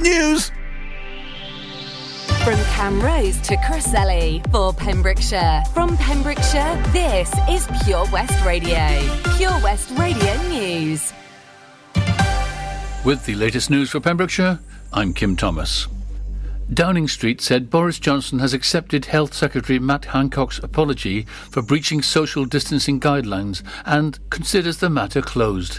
News! 0.00 0.50
From 2.44 2.58
Camrose 2.74 3.42
to 3.42 3.56
Crossley 3.66 4.42
for 4.52 4.72
Pembrokeshire. 4.72 5.62
From 5.72 5.96
Pembrokeshire, 5.96 6.80
this 6.92 7.32
is 7.50 7.66
Pure 7.84 8.06
West 8.12 8.44
Radio. 8.44 8.86
Pure 9.36 9.58
West 9.62 9.90
Radio 9.98 10.34
News. 10.48 11.12
With 13.04 13.24
the 13.24 13.34
latest 13.34 13.70
news 13.70 13.90
for 13.90 14.00
Pembrokeshire, 14.00 14.58
I'm 14.92 15.12
Kim 15.12 15.34
Thomas. 15.34 15.88
Downing 16.72 17.06
Street 17.06 17.40
said 17.40 17.70
Boris 17.70 18.00
Johnson 18.00 18.40
has 18.40 18.52
accepted 18.52 19.04
Health 19.04 19.32
Secretary 19.32 19.78
Matt 19.78 20.06
Hancock's 20.06 20.58
apology 20.58 21.22
for 21.48 21.62
breaching 21.62 22.02
social 22.02 22.44
distancing 22.44 22.98
guidelines 22.98 23.62
and 23.84 24.18
considers 24.30 24.78
the 24.78 24.90
matter 24.90 25.22
closed. 25.22 25.78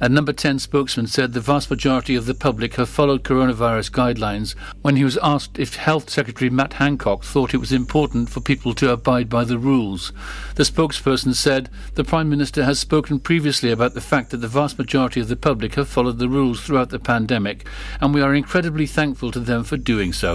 A 0.00 0.08
Number 0.08 0.32
10 0.32 0.60
spokesman 0.60 1.08
said 1.08 1.32
the 1.32 1.40
vast 1.40 1.68
majority 1.68 2.14
of 2.14 2.26
the 2.26 2.36
public 2.36 2.76
have 2.76 2.88
followed 2.88 3.24
coronavirus 3.24 3.90
guidelines 3.90 4.54
when 4.82 4.94
he 4.94 5.02
was 5.02 5.18
asked 5.24 5.58
if 5.58 5.74
Health 5.74 6.08
Secretary 6.08 6.48
Matt 6.48 6.74
Hancock 6.74 7.24
thought 7.24 7.52
it 7.52 7.58
was 7.58 7.72
important 7.72 8.30
for 8.30 8.40
people 8.40 8.74
to 8.74 8.92
abide 8.92 9.28
by 9.28 9.42
the 9.42 9.58
rules. 9.58 10.12
The 10.54 10.62
spokesperson 10.62 11.34
said 11.34 11.68
the 11.94 12.04
Prime 12.04 12.30
Minister 12.30 12.62
has 12.64 12.78
spoken 12.78 13.18
previously 13.18 13.72
about 13.72 13.94
the 13.94 14.00
fact 14.00 14.30
that 14.30 14.36
the 14.36 14.46
vast 14.46 14.78
majority 14.78 15.20
of 15.20 15.26
the 15.26 15.36
public 15.36 15.74
have 15.74 15.88
followed 15.88 16.20
the 16.20 16.28
rules 16.28 16.60
throughout 16.60 16.90
the 16.90 17.00
pandemic, 17.00 17.66
and 18.00 18.14
we 18.14 18.22
are 18.22 18.36
incredibly 18.36 18.86
thankful 18.86 19.32
to 19.32 19.40
them 19.40 19.64
for 19.64 19.76
doing 19.76 20.12
so. 20.12 20.27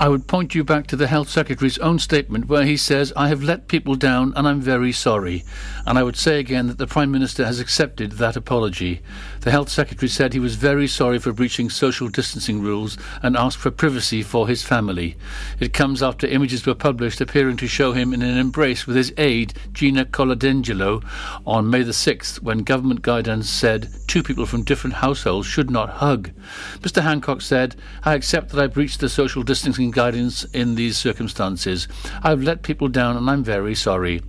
I 0.00 0.08
would 0.08 0.26
point 0.26 0.54
you 0.54 0.64
back 0.64 0.86
to 0.88 0.96
the 0.96 1.06
Health 1.06 1.28
Secretary's 1.28 1.78
own 1.78 1.98
statement 1.98 2.46
where 2.46 2.64
he 2.64 2.76
says, 2.76 3.12
I 3.14 3.28
have 3.28 3.42
let 3.42 3.68
people 3.68 3.94
down 3.94 4.32
and 4.34 4.48
I'm 4.48 4.60
very 4.60 4.90
sorry. 4.90 5.44
And 5.86 5.96
I 5.96 6.02
would 6.02 6.16
say 6.16 6.40
again 6.40 6.66
that 6.66 6.78
the 6.78 6.86
Prime 6.86 7.10
Minister 7.10 7.46
has 7.46 7.60
accepted 7.60 8.12
that 8.12 8.36
apology. 8.36 9.00
The 9.42 9.50
Health 9.50 9.70
Secretary 9.70 10.08
said 10.08 10.32
he 10.32 10.38
was 10.38 10.54
very 10.54 10.86
sorry 10.86 11.18
for 11.18 11.32
breaching 11.32 11.68
social 11.68 12.06
distancing 12.06 12.62
rules 12.62 12.96
and 13.24 13.36
asked 13.36 13.58
for 13.58 13.72
privacy 13.72 14.22
for 14.22 14.46
his 14.46 14.62
family. 14.62 15.16
It 15.58 15.72
comes 15.72 16.00
after 16.00 16.28
images 16.28 16.64
were 16.64 16.76
published 16.76 17.20
appearing 17.20 17.56
to 17.56 17.66
show 17.66 17.90
him 17.90 18.14
in 18.14 18.22
an 18.22 18.38
embrace 18.38 18.86
with 18.86 18.94
his 18.94 19.12
aide, 19.18 19.54
Gina 19.72 20.04
Coladangelo, 20.04 21.02
on 21.44 21.68
May 21.68 21.82
the 21.82 21.90
6th 21.90 22.40
when 22.40 22.58
government 22.58 23.02
guidance 23.02 23.50
said 23.50 23.88
two 24.06 24.22
people 24.22 24.46
from 24.46 24.62
different 24.62 24.94
households 24.94 25.48
should 25.48 25.72
not 25.72 25.90
hug. 25.90 26.30
Mr. 26.78 27.02
Hancock 27.02 27.40
said, 27.40 27.74
I 28.04 28.14
accept 28.14 28.50
that 28.50 28.62
I 28.62 28.68
breached 28.68 29.00
the 29.00 29.08
social 29.08 29.42
distancing 29.42 29.90
guidance 29.90 30.44
in 30.52 30.76
these 30.76 30.96
circumstances. 30.96 31.88
I've 32.22 32.44
let 32.44 32.62
people 32.62 32.86
down 32.86 33.16
and 33.16 33.28
I'm 33.28 33.42
very 33.42 33.74
sorry. 33.74 34.22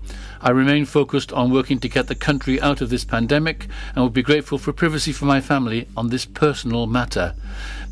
I 0.44 0.50
remain 0.50 0.84
focused 0.84 1.32
on 1.32 1.52
working 1.52 1.80
to 1.80 1.88
get 1.88 2.08
the 2.08 2.16
country 2.16 2.60
out 2.60 2.82
of 2.82 2.90
this 2.90 3.06
pandemic 3.06 3.68
and 3.96 4.04
would 4.04 4.14
be 4.14 4.22
grateful 4.22 4.58
for 4.58 4.74
privacy 4.74 5.14
for 5.14 5.24
my 5.24 5.40
family 5.40 5.88
on 5.96 6.10
this 6.10 6.26
personal 6.26 6.86
matter. 6.86 7.34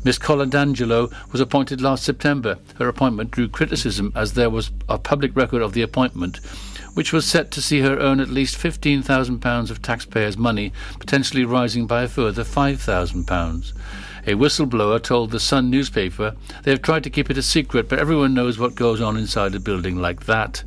Miss 0.04 0.18
Coladangelo 0.18 1.10
was 1.32 1.40
appointed 1.40 1.80
last 1.80 2.04
September. 2.04 2.58
Her 2.74 2.88
appointment 2.88 3.30
drew 3.30 3.48
criticism 3.48 4.12
as 4.14 4.34
there 4.34 4.50
was 4.50 4.70
a 4.86 4.98
public 4.98 5.34
record 5.34 5.62
of 5.62 5.72
the 5.72 5.80
appointment, 5.80 6.40
which 6.92 7.10
was 7.10 7.24
set 7.24 7.50
to 7.52 7.62
see 7.62 7.80
her 7.80 7.98
earn 7.98 8.20
at 8.20 8.28
least 8.28 8.58
£15,000 8.58 9.70
of 9.70 9.80
taxpayers' 9.80 10.36
money, 10.36 10.74
potentially 11.00 11.46
rising 11.46 11.86
by 11.86 12.02
a 12.02 12.08
further 12.08 12.44
£5,000. 12.44 13.72
A 14.24 14.34
whistleblower 14.34 15.02
told 15.02 15.32
the 15.32 15.40
Sun 15.40 15.68
newspaper 15.68 16.36
they 16.62 16.70
have 16.70 16.82
tried 16.82 17.02
to 17.02 17.10
keep 17.10 17.28
it 17.28 17.36
a 17.36 17.42
secret, 17.42 17.88
but 17.88 17.98
everyone 17.98 18.34
knows 18.34 18.56
what 18.56 18.76
goes 18.76 19.00
on 19.00 19.16
inside 19.16 19.52
a 19.56 19.58
building 19.58 19.96
like 19.96 20.26
that. 20.26 20.62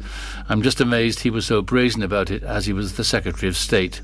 I'm 0.50 0.61
just 0.61 0.81
amazed 0.81 1.22
he 1.22 1.30
was 1.30 1.45
so 1.45 1.61
brazen 1.61 2.03
about 2.03 2.30
it 2.30 2.44
as 2.44 2.66
he 2.66 2.73
was 2.73 2.98
the 2.98 3.06
Secretary 3.06 3.48
of 3.48 3.56
State. 3.56 4.02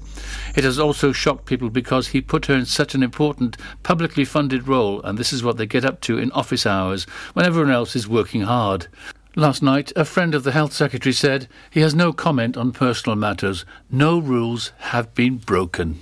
It 0.56 0.64
has 0.64 0.80
also 0.80 1.12
shocked 1.12 1.48
people 1.48 1.70
because 1.70 2.08
he 2.08 2.22
put 2.22 2.46
her 2.46 2.56
in 2.56 2.66
such 2.66 2.96
an 2.96 3.04
important, 3.04 3.58
publicly 3.84 4.24
funded 4.24 4.70
role, 4.70 5.02
and 5.02 5.18
this 5.18 5.34
is 5.34 5.44
what 5.44 5.58
they 5.58 5.66
get 5.66 5.84
up 5.84 6.00
to 6.02 6.18
in 6.18 6.32
office 6.32 6.66
hours 6.66 7.04
when 7.34 7.46
everyone 7.46 7.74
else 7.74 7.94
is 7.94 8.08
working 8.08 8.44
hard. 8.44 8.88
Last 9.36 9.62
night, 9.62 9.92
a 9.98 10.06
friend 10.06 10.34
of 10.34 10.44
the 10.44 10.54
Health 10.54 10.72
Secretary 10.72 11.12
said 11.12 11.50
he 11.70 11.82
has 11.82 11.94
no 11.94 12.14
comment 12.14 12.56
on 12.56 12.72
personal 12.72 13.17
matters. 13.17 13.66
No 13.90 14.17
rules 14.17 14.72
have 14.78 15.14
been 15.14 15.38
broken. 15.38 16.00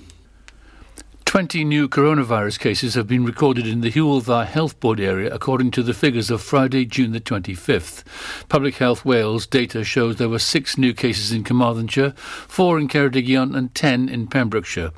20 1.30 1.62
new 1.62 1.86
coronavirus 1.88 2.58
cases 2.58 2.94
have 2.94 3.06
been 3.06 3.24
recorded 3.24 3.64
in 3.64 3.82
the 3.82 3.92
Hywel 3.92 4.20
Dda 4.20 4.46
Health 4.46 4.80
Board 4.80 4.98
area 4.98 5.32
according 5.32 5.70
to 5.70 5.80
the 5.80 5.94
figures 5.94 6.28
of 6.28 6.42
Friday, 6.42 6.84
June 6.84 7.12
the 7.12 7.20
25th. 7.20 8.02
Public 8.48 8.78
Health 8.78 9.04
Wales 9.04 9.46
data 9.46 9.84
shows 9.84 10.16
there 10.16 10.28
were 10.28 10.40
six 10.40 10.76
new 10.76 10.92
cases 10.92 11.30
in 11.30 11.44
Carmarthenshire, 11.44 12.14
four 12.16 12.80
in 12.80 12.88
Ceredigion 12.88 13.56
and 13.56 13.72
10 13.76 14.08
in 14.08 14.26
Pembrokeshire. 14.26 14.90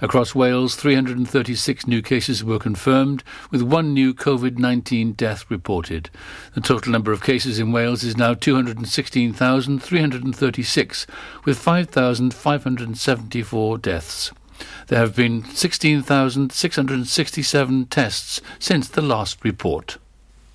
Across 0.00 0.32
Wales, 0.32 0.76
336 0.76 1.88
new 1.88 2.02
cases 2.02 2.44
were 2.44 2.60
confirmed, 2.60 3.24
with 3.50 3.62
one 3.62 3.92
new 3.92 4.14
COVID-19 4.14 5.16
death 5.16 5.50
reported. 5.50 6.08
The 6.54 6.60
total 6.60 6.92
number 6.92 7.10
of 7.10 7.24
cases 7.24 7.58
in 7.58 7.72
Wales 7.72 8.04
is 8.04 8.16
now 8.16 8.34
216,336, 8.34 11.06
with 11.44 11.58
5,574 11.58 13.78
deaths. 13.78 14.30
There 14.88 14.98
have 14.98 15.16
been 15.16 15.44
16,667 15.44 17.86
tests 17.86 18.40
since 18.58 18.88
the 18.88 19.02
last 19.02 19.44
report. 19.44 19.98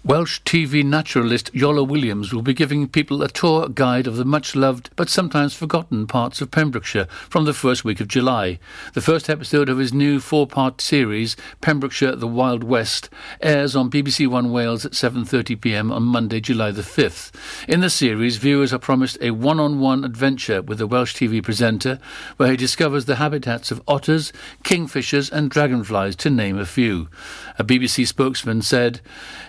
Welsh 0.05 0.41
TV 0.43 0.85
naturalist 0.85 1.51
Iolo 1.53 1.87
Williams 1.87 2.31
will 2.31 2.43
be 2.43 2.53
giving 2.53 2.87
people 2.87 3.23
a 3.23 3.27
tour 3.27 3.67
guide 3.67 4.05
of 4.05 4.17
the 4.17 4.23
much 4.23 4.55
loved 4.55 4.91
but 4.95 5.09
sometimes 5.09 5.55
forgotten 5.55 6.05
parts 6.05 6.41
of 6.41 6.51
Pembrokeshire 6.51 7.07
from 7.27 7.45
the 7.45 7.55
first 7.55 7.83
week 7.83 7.99
of 7.99 8.07
July. 8.07 8.59
The 8.93 9.01
first 9.01 9.31
episode 9.31 9.67
of 9.67 9.79
his 9.79 9.95
new 9.95 10.19
four 10.19 10.45
part 10.45 10.79
series, 10.79 11.35
Pembrokeshire 11.59 12.15
The 12.15 12.27
Wild 12.27 12.63
West, 12.63 13.09
airs 13.41 13.75
on 13.75 13.89
BBC 13.89 14.27
One 14.27 14.51
Wales 14.51 14.85
at 14.85 14.91
7.30 14.91 15.59
pm 15.59 15.91
on 15.91 16.03
Monday, 16.03 16.39
July 16.39 16.69
the 16.69 16.83
5th. 16.83 17.31
In 17.67 17.79
the 17.79 17.89
series, 17.89 18.37
viewers 18.37 18.71
are 18.71 18.77
promised 18.77 19.17
a 19.21 19.31
one 19.31 19.59
on 19.59 19.79
one 19.79 20.05
adventure 20.05 20.61
with 20.61 20.77
the 20.77 20.85
Welsh 20.85 21.15
TV 21.15 21.41
presenter 21.41 21.97
where 22.37 22.51
he 22.51 22.57
discovers 22.57 23.05
the 23.05 23.15
habitats 23.15 23.71
of 23.71 23.81
otters, 23.87 24.31
kingfishers, 24.63 25.31
and 25.31 25.49
dragonflies, 25.49 26.15
to 26.17 26.29
name 26.29 26.59
a 26.59 26.65
few. 26.67 27.09
A 27.57 27.63
BBC 27.63 28.05
spokesman 28.05 28.61
said, 28.61 29.01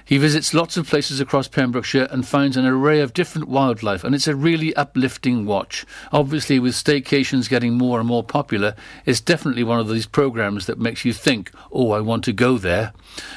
He 0.07 0.17
visits 0.17 0.46
lots 0.55 0.77
of 0.77 0.89
places 0.89 1.21
across 1.21 1.49
Pembrokeshire 1.49 2.09
and 2.11 2.27
finds 2.27 2.57
an 2.57 2.67
array 2.67 3.01
of 3.01 3.13
different 3.13 3.49
wildlife, 3.49 4.05
and 4.05 4.15
it's 4.15 4.27
a 4.27 4.35
really 4.35 4.75
uplifting 4.77 5.47
watch. 5.47 5.87
Obviously, 6.13 6.59
with 6.59 6.75
staycations 6.75 7.49
getting 7.49 7.75
more 7.75 7.99
and 7.99 8.09
more 8.09 8.23
popular, 8.23 8.75
it's 9.05 9.21
definitely 9.21 9.65
one 9.65 9.81
of 9.81 9.89
these 9.89 10.07
programmes 10.07 10.67
that 10.67 10.79
makes 10.79 11.05
you 11.05 11.13
think, 11.13 11.51
oh, 11.73 11.93
I 11.93 12.01
want 12.01 12.25
to 12.25 12.33
go 12.33 12.59
there. 12.59 12.93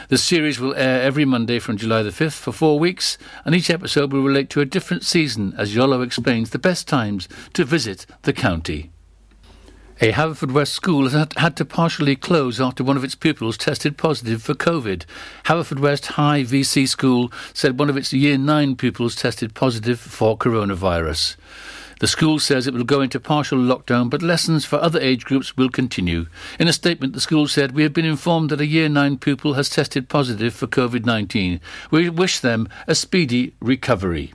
The 0.10 0.18
series 0.18 0.60
will 0.60 0.76
air 0.76 1.02
every 1.02 1.26
Monday 1.26 1.60
from 1.60 1.78
July 1.78 2.04
the 2.04 2.10
5th 2.10 2.40
for 2.40 2.52
four 2.52 2.80
weeks, 2.80 3.18
and 3.46 3.56
each 3.56 3.70
episode 3.70 4.12
will 4.12 4.24
relate 4.24 4.50
to 4.52 4.62
a 4.62 4.66
different 4.66 5.04
season 5.04 5.54
as 5.58 5.76
Iolo 5.76 6.04
explains 6.06 6.50
the 6.50 6.60
best 6.60 6.88
times 6.88 7.30
to 7.54 7.64
visit 7.64 8.06
the 8.24 8.34
county. 8.34 8.92
A 10.02 10.14
Haverfordwest 10.14 10.70
school 10.70 11.10
has 11.10 11.28
had 11.36 11.58
to 11.58 11.66
partially 11.66 12.16
close 12.16 12.62
after 12.62 12.86
one 12.86 12.96
of 12.96 13.04
its 13.04 13.16
pupils 13.16 13.58
tested 13.58 13.98
positive 13.98 14.42
for 14.42 14.54
COVID. 14.54 15.04
Haverfordwest 15.44 16.06
High 16.06 16.44
VC 16.44 16.88
School 16.88 17.34
said 17.54 17.78
one 17.78 17.90
of 17.90 17.98
its 17.98 18.14
Year 18.14 18.38
9 18.38 18.78
pupils 18.78 19.14
tested 19.14 19.54
positive 19.54 20.00
for 20.00 20.38
coronavirus. 20.38 21.36
The 22.00 22.08
school 22.08 22.40
says 22.40 22.66
it 22.66 22.74
will 22.74 22.86
go 22.86 23.02
into 23.02 23.20
partial 23.20 23.58
lockdown, 23.58 24.10
but 24.10 24.22
lessons 24.22 24.64
for 24.64 24.78
other 24.78 25.02
age 25.02 25.26
groups 25.26 25.58
will 25.58 25.68
continue. 25.68 26.28
In 26.58 26.70
a 26.70 26.74
statement, 26.74 27.12
the 27.12 27.20
school 27.20 27.50
said, 27.50 27.74
We 27.74 27.84
have 27.84 27.92
been 27.92 28.06
informed 28.06 28.52
that 28.52 28.62
a 28.62 28.66
Year 28.66 28.88
9 28.88 29.18
pupil 29.18 29.56
has 29.56 29.70
tested 29.70 30.08
positive 30.08 30.54
for 30.54 30.68
COVID 30.68 31.06
19. 31.06 31.60
We 31.92 32.10
wish 32.10 32.40
them 32.40 32.70
a 32.88 32.96
speedy 32.96 33.54
recovery. 33.60 34.34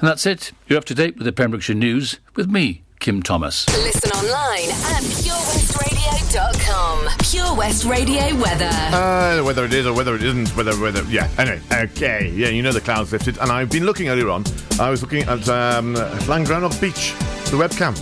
And 0.00 0.08
that's 0.08 0.24
it. 0.24 0.52
You're 0.66 0.78
up 0.78 0.86
to 0.86 0.94
date 0.94 1.16
with 1.16 1.26
the 1.26 1.32
Pembrokeshire 1.32 1.76
News 1.76 2.18
with 2.34 2.50
me, 2.50 2.82
Kim 2.98 3.22
Thomas. 3.22 3.66
Listen 3.68 4.10
online 4.12 4.70
at 4.70 5.02
purewestradio.com. 5.02 7.08
Pure 7.30 7.54
West 7.56 7.84
Radio 7.84 8.34
weather. 8.40 8.68
Uh, 8.70 9.42
whether 9.44 9.64
it 9.64 9.72
is 9.72 9.86
or 9.86 9.94
whether 9.94 10.14
it 10.14 10.22
isn't, 10.22 10.48
whether, 10.56 10.72
whether, 10.80 11.02
yeah. 11.04 11.28
Anyway, 11.38 11.60
okay, 11.72 12.30
yeah, 12.34 12.48
you 12.48 12.62
know 12.62 12.72
the 12.72 12.80
clouds 12.80 13.12
lifted, 13.12 13.38
and 13.38 13.50
I've 13.50 13.70
been 13.70 13.84
looking 13.84 14.08
earlier 14.08 14.30
on. 14.30 14.44
I 14.80 14.90
was 14.90 15.02
looking 15.02 15.22
at 15.22 15.48
um, 15.48 15.94
Llangrannog 15.94 16.80
Beach, 16.80 17.12
the 17.50 17.56
webcam, 17.56 17.94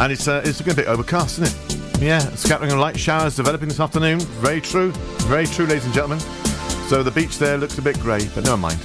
and 0.00 0.12
it's 0.12 0.28
uh, 0.28 0.42
it's 0.44 0.58
looking 0.60 0.72
a 0.74 0.76
bit 0.76 0.86
overcast, 0.86 1.38
isn't 1.38 1.48
it? 1.48 2.02
Yeah, 2.02 2.20
scattering 2.34 2.72
of 2.72 2.78
light 2.78 2.98
showers 2.98 3.36
developing 3.36 3.68
this 3.68 3.80
afternoon. 3.80 4.20
Very 4.20 4.60
true, 4.60 4.92
very 5.28 5.46
true, 5.46 5.66
ladies 5.66 5.84
and 5.84 5.94
gentlemen. 5.94 6.20
So 6.88 7.02
the 7.02 7.10
beach 7.10 7.38
there 7.38 7.56
looks 7.58 7.78
a 7.78 7.82
bit 7.82 7.98
grey, 8.00 8.26
but 8.34 8.44
never 8.44 8.56
mind. 8.56 8.78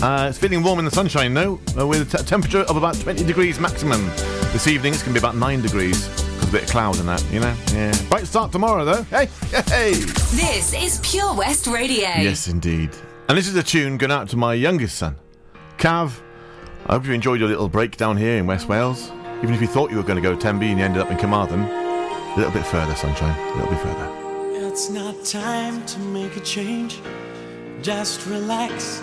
Uh, 0.00 0.26
it's 0.28 0.38
feeling 0.38 0.62
warm 0.62 0.78
in 0.78 0.84
the 0.84 0.90
sunshine, 0.92 1.34
though, 1.34 1.58
uh, 1.76 1.84
with 1.84 2.14
a 2.14 2.18
t- 2.18 2.24
temperature 2.24 2.60
of 2.60 2.76
about 2.76 2.94
20 3.00 3.24
degrees 3.24 3.58
maximum. 3.58 4.06
This 4.52 4.68
evening 4.68 4.92
it's 4.94 5.02
going 5.02 5.12
to 5.12 5.20
be 5.20 5.24
about 5.24 5.36
9 5.36 5.60
degrees. 5.60 6.06
Because 6.08 6.48
a 6.48 6.52
bit 6.52 6.62
of 6.62 6.68
cloud 6.70 6.98
and 7.00 7.08
that, 7.08 7.24
you 7.32 7.40
know? 7.40 7.54
Yeah. 7.72 7.92
Bright 8.08 8.26
start 8.28 8.52
tomorrow, 8.52 8.84
though. 8.84 9.02
Hey, 9.04 9.26
hey! 9.66 9.94
This 9.94 10.72
is 10.72 11.00
Pure 11.02 11.34
West 11.34 11.66
Radio. 11.66 12.06
Yes, 12.06 12.46
indeed. 12.46 12.90
And 13.28 13.36
this 13.36 13.48
is 13.48 13.56
a 13.56 13.62
tune 13.62 13.98
going 13.98 14.12
out 14.12 14.28
to 14.28 14.36
my 14.36 14.54
youngest 14.54 14.96
son, 14.98 15.16
Cav. 15.78 16.20
I 16.86 16.92
hope 16.92 17.04
you 17.04 17.12
enjoyed 17.12 17.40
your 17.40 17.48
little 17.48 17.68
break 17.68 17.96
down 17.96 18.16
here 18.16 18.38
in 18.38 18.46
West 18.46 18.68
Wales. 18.68 19.10
Even 19.42 19.52
if 19.52 19.60
you 19.60 19.66
thought 19.66 19.90
you 19.90 19.96
were 19.96 20.04
going 20.04 20.16
to 20.16 20.22
go 20.22 20.32
to 20.32 20.40
Tenby 20.40 20.68
and 20.68 20.78
you 20.78 20.84
ended 20.84 21.02
up 21.02 21.10
in 21.10 21.18
Carmarthen, 21.18 21.60
a 21.62 22.34
little 22.36 22.52
bit 22.52 22.64
further, 22.64 22.94
sunshine. 22.94 23.36
A 23.36 23.54
little 23.56 23.70
bit 23.70 23.80
further. 23.80 24.68
It's 24.68 24.90
not 24.90 25.24
time 25.24 25.84
to 25.86 25.98
make 25.98 26.36
a 26.36 26.40
change. 26.40 27.00
Just 27.82 28.26
relax, 28.26 29.02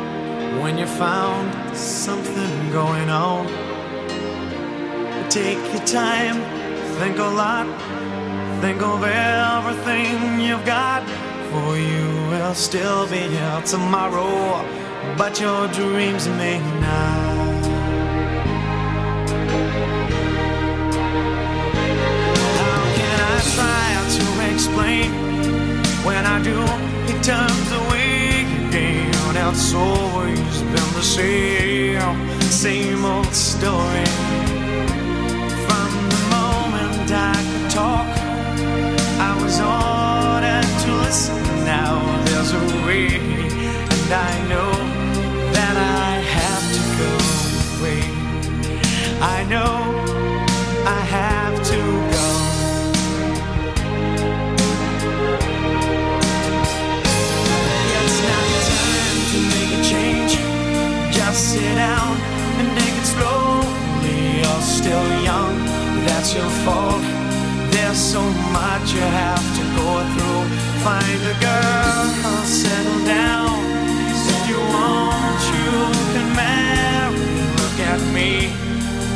when 0.59 0.77
you 0.77 0.85
found 0.85 1.75
something 1.75 2.71
going 2.71 3.09
on. 3.09 3.47
Take 5.29 5.59
your 5.73 5.85
time, 5.85 6.37
think 6.99 7.17
a 7.17 7.23
lot, 7.23 7.67
think 8.61 8.81
of 8.81 9.03
everything 9.03 10.41
you've 10.41 10.65
got. 10.65 11.03
For 11.51 11.77
you 11.77 12.07
will 12.29 12.53
still 12.53 13.07
be 13.07 13.19
here 13.19 13.61
tomorrow, 13.65 14.65
but 15.17 15.39
your 15.39 15.67
dreams 15.69 16.27
may 16.27 16.59
not. 16.79 17.31
Explain? 24.53 25.11
When 26.05 26.23
I 26.23 26.39
do, 26.43 26.61
it 27.11 27.23
turns 27.23 27.71
away 27.71 28.20
It's 29.43 29.73
always 29.73 30.61
been 30.61 30.91
the 30.93 31.01
same, 31.01 32.41
same 32.41 33.03
old 33.03 33.33
story. 33.33 34.05
From 35.65 35.89
the 36.13 36.21
moment 36.29 37.11
I 37.11 37.35
could 37.49 37.69
talk, 37.71 38.07
I 39.19 39.31
was 39.41 39.59
ordered 39.59 40.69
to 40.83 40.89
listen. 41.05 41.41
Now 41.65 41.93
there's 42.25 42.53
a 42.53 42.63
way, 42.85 43.07
and 43.17 44.13
I 44.13 44.47
know 44.47 44.70
that's 66.31 66.43
your 66.43 66.65
fault. 66.65 67.01
There's 67.71 67.97
so 67.97 68.21
much 68.53 68.93
you 68.93 69.01
have 69.01 69.47
to 69.57 69.63
go 69.75 69.89
through. 70.13 70.43
Find 70.83 71.21
a 71.27 71.35
girl, 71.41 72.45
settle 72.45 73.05
down. 73.05 73.59
If 74.33 74.49
you 74.49 74.59
want, 74.59 75.41
you 75.51 75.71
can 76.13 76.27
marry. 76.35 77.17
Look 77.59 77.77
at 77.91 78.01
me, 78.13 78.53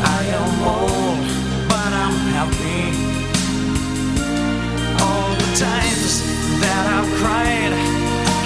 I 0.03 0.21
am 0.39 0.55
old, 0.63 1.25
but 1.69 1.91
I'm 2.03 2.17
happy. 2.35 2.83
All 5.03 5.31
the 5.35 5.51
times 5.55 6.21
that 6.61 6.83
I've 6.95 7.11
cried, 7.21 7.73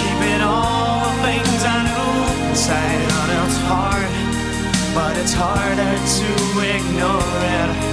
keeping 0.01 0.41
all 0.41 1.05
the 1.05 1.23
things 1.25 1.61
I 1.65 1.79
knew 1.87 2.49
inside. 2.49 3.01
And 3.17 3.31
it's 3.45 3.57
hard, 3.65 4.11
but 4.93 5.17
it's 5.17 5.33
harder 5.33 5.93
to 6.17 6.29
ignore 6.75 7.85
it. 7.85 7.88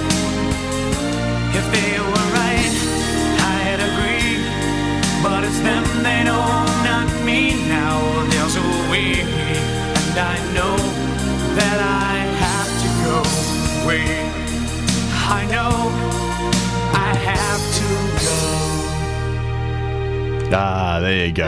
I 13.99 15.45
know 15.51 15.71
I 16.93 17.13
have 17.29 17.61
to 17.79 17.87
go. 18.25 18.35
Ah, 20.55 20.99
there 21.01 21.25
you 21.25 21.33
go. 21.33 21.47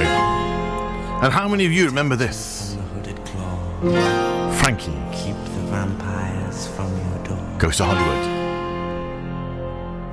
And 1.21 1.31
how 1.33 1.47
many 1.47 1.65
of 1.65 1.71
you 1.71 1.85
remember 1.85 2.15
this? 2.15 2.77
Hooded 2.93 3.23
claw, 3.25 4.51
Frankie 4.53 4.91
keep 5.11 5.35
the 5.35 5.61
vampires 5.71 6.67
from 6.67 6.89
your 6.97 7.23
door. 7.23 7.57
goes 7.57 7.77
to 7.77 7.85
Hollywood. 7.85 8.25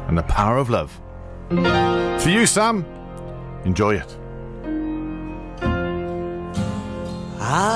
And 0.09 0.17
the 0.19 0.23
power 0.25 0.57
of 0.59 0.71
love. 0.71 1.01
For 2.23 2.29
you, 2.29 2.47
Sam, 2.47 2.85
enjoy 3.65 3.95
it. 3.97 4.17
I, 7.49 7.76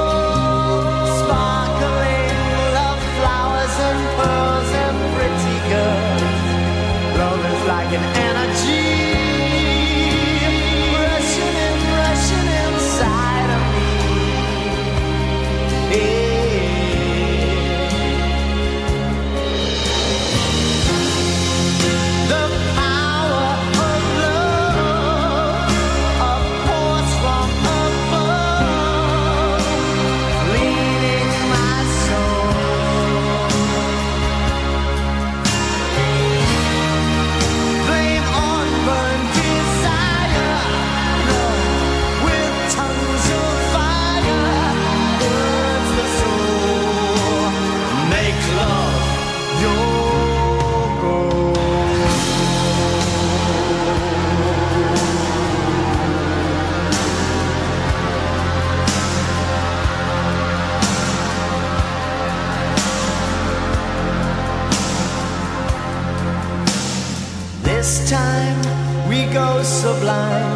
Sublime. 69.63 70.55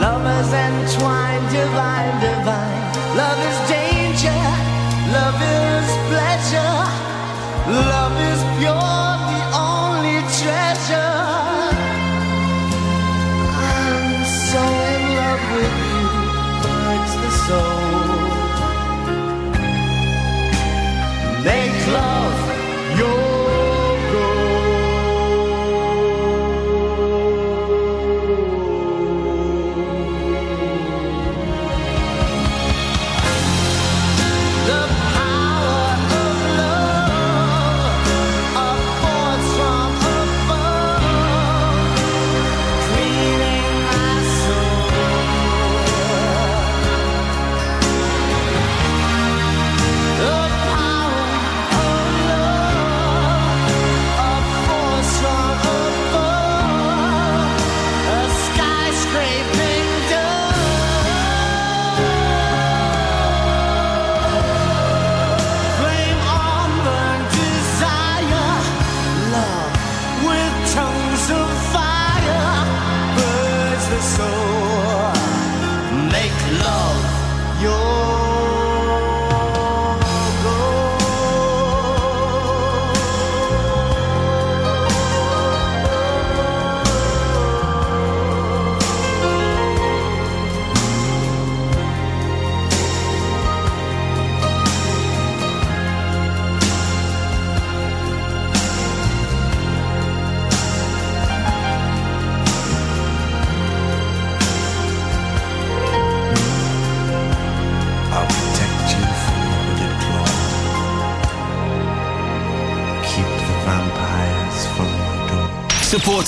Lovers 0.00 0.52
entwined, 0.52 1.46
divine, 1.50 2.20
divine. 2.20 3.16
Love 3.16 3.47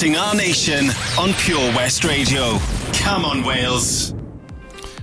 Supporting 0.00 0.18
our 0.18 0.34
nation 0.34 0.86
on 1.18 1.34
Pure 1.34 1.76
West 1.76 2.04
Radio. 2.04 2.56
Come 2.94 3.26
on, 3.26 3.44
Wales. 3.44 4.14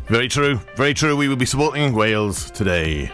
Very 0.07 0.27
true. 0.27 0.59
Very 0.75 0.95
true. 0.95 1.15
We 1.15 1.27
will 1.27 1.35
be 1.35 1.45
supporting 1.45 1.93
Wales 1.93 2.49
today. 2.49 3.05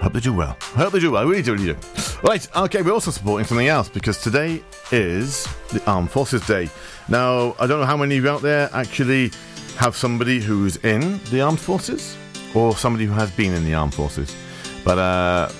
Hope 0.00 0.14
they 0.14 0.20
do 0.20 0.32
well. 0.32 0.56
I 0.74 0.78
Hope 0.78 0.94
they 0.94 1.00
do 1.00 1.10
well. 1.10 1.20
I 1.20 1.28
really 1.28 1.42
do, 1.42 1.52
really 1.52 1.74
do. 1.74 1.78
Right. 2.22 2.48
Okay. 2.56 2.80
We're 2.80 2.94
also 2.94 3.10
supporting 3.10 3.46
something 3.46 3.68
else 3.68 3.90
because 3.90 4.22
today 4.22 4.62
is 4.90 5.46
the 5.70 5.82
Armed 5.86 6.10
Forces 6.10 6.46
Day. 6.46 6.70
Now, 7.10 7.54
I 7.60 7.66
don't 7.66 7.80
know 7.80 7.84
how 7.84 7.98
many 7.98 8.16
of 8.16 8.24
you 8.24 8.30
out 8.30 8.40
there 8.40 8.70
actually 8.72 9.30
have 9.76 9.94
somebody 9.94 10.40
who's 10.40 10.76
in 10.76 11.20
the 11.24 11.42
Armed 11.42 11.60
Forces 11.60 12.16
or 12.54 12.74
somebody 12.74 13.04
who 13.04 13.12
has 13.12 13.30
been 13.32 13.52
in 13.52 13.66
the 13.66 13.74
Armed 13.74 13.92
Forces, 13.92 14.34
but 14.82 14.96
uh, 14.96 15.52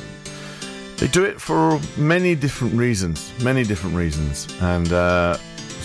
they 0.96 1.08
do 1.08 1.24
it 1.24 1.38
for 1.38 1.78
many 1.98 2.34
different 2.34 2.72
reasons. 2.72 3.30
Many 3.44 3.64
different 3.64 3.96
reasons, 3.96 4.48
and 4.62 4.90
uh, 4.94 5.36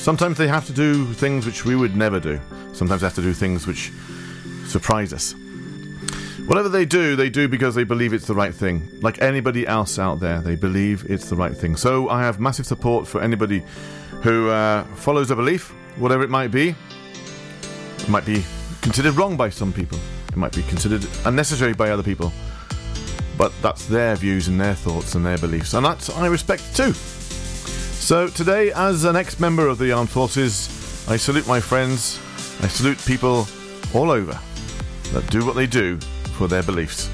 sometimes 0.03 0.37
they 0.37 0.49
have 0.49 0.67
to 0.67 0.73
do 0.73 1.05
things 1.13 1.45
which 1.45 1.63
we 1.63 1.77
would 1.77 1.95
never 1.95 2.19
do. 2.19 2.37
Sometimes 2.73 3.01
they 3.01 3.07
have 3.07 3.15
to 3.15 3.21
do 3.21 3.33
things 3.33 3.65
which 3.65 3.89
surprise 4.67 5.13
us. 5.13 5.33
Whatever 6.45 6.67
they 6.67 6.83
do, 6.83 7.15
they 7.15 7.29
do 7.29 7.47
because 7.47 7.73
they 7.73 7.85
believe 7.85 8.11
it's 8.11 8.27
the 8.27 8.35
right 8.35 8.53
thing. 8.53 8.89
Like 9.01 9.21
anybody 9.21 9.65
else 9.65 9.97
out 9.97 10.19
there, 10.19 10.41
they 10.41 10.57
believe 10.57 11.05
it's 11.09 11.29
the 11.29 11.37
right 11.37 11.55
thing. 11.55 11.77
So 11.77 12.09
I 12.09 12.21
have 12.21 12.37
massive 12.37 12.65
support 12.65 13.07
for 13.07 13.21
anybody 13.21 13.63
who 14.23 14.49
uh, 14.49 14.83
follows 14.95 15.31
a 15.31 15.37
belief, 15.37 15.69
whatever 15.95 16.21
it 16.21 16.29
might 16.29 16.51
be. 16.51 16.75
It 17.99 18.09
might 18.09 18.25
be 18.25 18.43
considered 18.81 19.13
wrong 19.13 19.37
by 19.37 19.49
some 19.49 19.71
people, 19.71 19.99
it 20.27 20.35
might 20.35 20.53
be 20.53 20.63
considered 20.63 21.07
unnecessary 21.23 21.73
by 21.73 21.91
other 21.91 22.03
people. 22.03 22.33
But 23.37 23.53
that's 23.61 23.85
their 23.85 24.17
views 24.17 24.49
and 24.49 24.59
their 24.59 24.75
thoughts 24.75 25.15
and 25.15 25.25
their 25.25 25.37
beliefs, 25.37 25.73
and 25.73 25.85
that 25.85 26.09
I 26.17 26.27
respect 26.27 26.75
too. 26.75 26.93
So 28.03 28.27
today, 28.27 28.69
as 28.73 29.05
an 29.05 29.15
ex 29.15 29.39
member 29.39 29.65
of 29.69 29.77
the 29.77 29.93
armed 29.93 30.09
forces, 30.09 31.07
I 31.07 31.15
salute 31.15 31.47
my 31.47 31.61
friends, 31.61 32.19
I 32.61 32.67
salute 32.67 32.97
people 33.05 33.47
all 33.93 34.11
over 34.11 34.37
that 35.13 35.25
do 35.31 35.45
what 35.45 35.55
they 35.55 35.65
do 35.65 35.97
for 36.37 36.49
their 36.49 36.63
beliefs. 36.63 37.09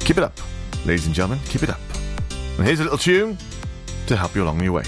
Keep 0.00 0.16
it 0.16 0.24
up, 0.24 0.40
ladies 0.86 1.04
and 1.04 1.14
gentlemen, 1.14 1.44
keep 1.44 1.62
it 1.62 1.68
up. 1.68 1.80
And 2.56 2.66
here's 2.66 2.80
a 2.80 2.84
little 2.84 2.96
tune 2.96 3.36
to 4.06 4.16
help 4.16 4.34
you 4.34 4.44
along 4.44 4.62
your 4.62 4.72
way. 4.72 4.84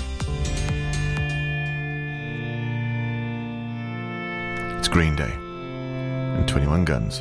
It's 4.79 4.89
Green 4.89 5.15
Day 5.17 5.35
and 5.35 6.49
21 6.49 6.87
Guns. 6.87 7.21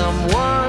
Someone 0.00 0.59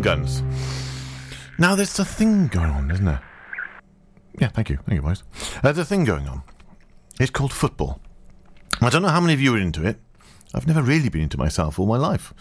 21 0.00 0.22
Guns. 0.22 0.42
Now, 1.58 1.74
there's 1.74 1.98
a 1.98 2.04
thing 2.04 2.48
going 2.48 2.70
on, 2.70 2.90
isn't 2.90 3.04
there? 3.04 3.22
Yeah, 4.38 4.48
thank 4.48 4.70
you. 4.70 4.78
Thank 4.86 4.96
you, 4.96 5.02
boys. 5.02 5.22
There's 5.62 5.78
a 5.78 5.84
thing 5.84 6.04
going 6.04 6.26
on. 6.26 6.42
It's 7.18 7.30
called 7.30 7.52
football. 7.52 8.00
I 8.80 8.88
don't 8.88 9.02
know 9.02 9.08
how 9.08 9.20
many 9.20 9.34
of 9.34 9.40
you 9.40 9.54
are 9.54 9.58
into 9.58 9.86
it. 9.86 9.98
I've 10.54 10.66
never 10.66 10.82
really 10.82 11.10
been 11.10 11.22
into 11.22 11.38
myself 11.38 11.78
all 11.78 11.86
my 11.86 11.98
life. 11.98 12.32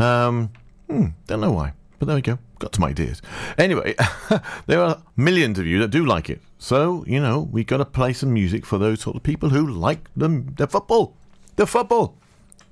Um, 0.00 0.50
hmm, 0.88 1.08
don't 1.26 1.40
know 1.40 1.50
why. 1.50 1.72
But 1.98 2.06
there 2.06 2.14
we 2.14 2.22
go. 2.22 2.38
Got 2.60 2.76
some 2.76 2.84
ideas. 2.84 3.20
Anyway, 3.58 3.96
there 4.66 4.80
are 4.80 5.02
millions 5.16 5.58
of 5.58 5.66
you 5.66 5.80
that 5.80 5.88
do 5.88 6.06
like 6.06 6.30
it. 6.30 6.40
So, 6.58 7.04
you 7.06 7.20
know, 7.20 7.48
we've 7.50 7.66
got 7.66 7.78
to 7.78 7.84
play 7.84 8.12
some 8.12 8.32
music 8.32 8.64
for 8.64 8.78
those 8.78 9.00
sort 9.00 9.16
of 9.16 9.22
people 9.24 9.48
who 9.48 9.66
like 9.66 10.08
them, 10.14 10.54
the 10.56 10.68
football. 10.68 11.16
The 11.56 11.66
football. 11.66 12.16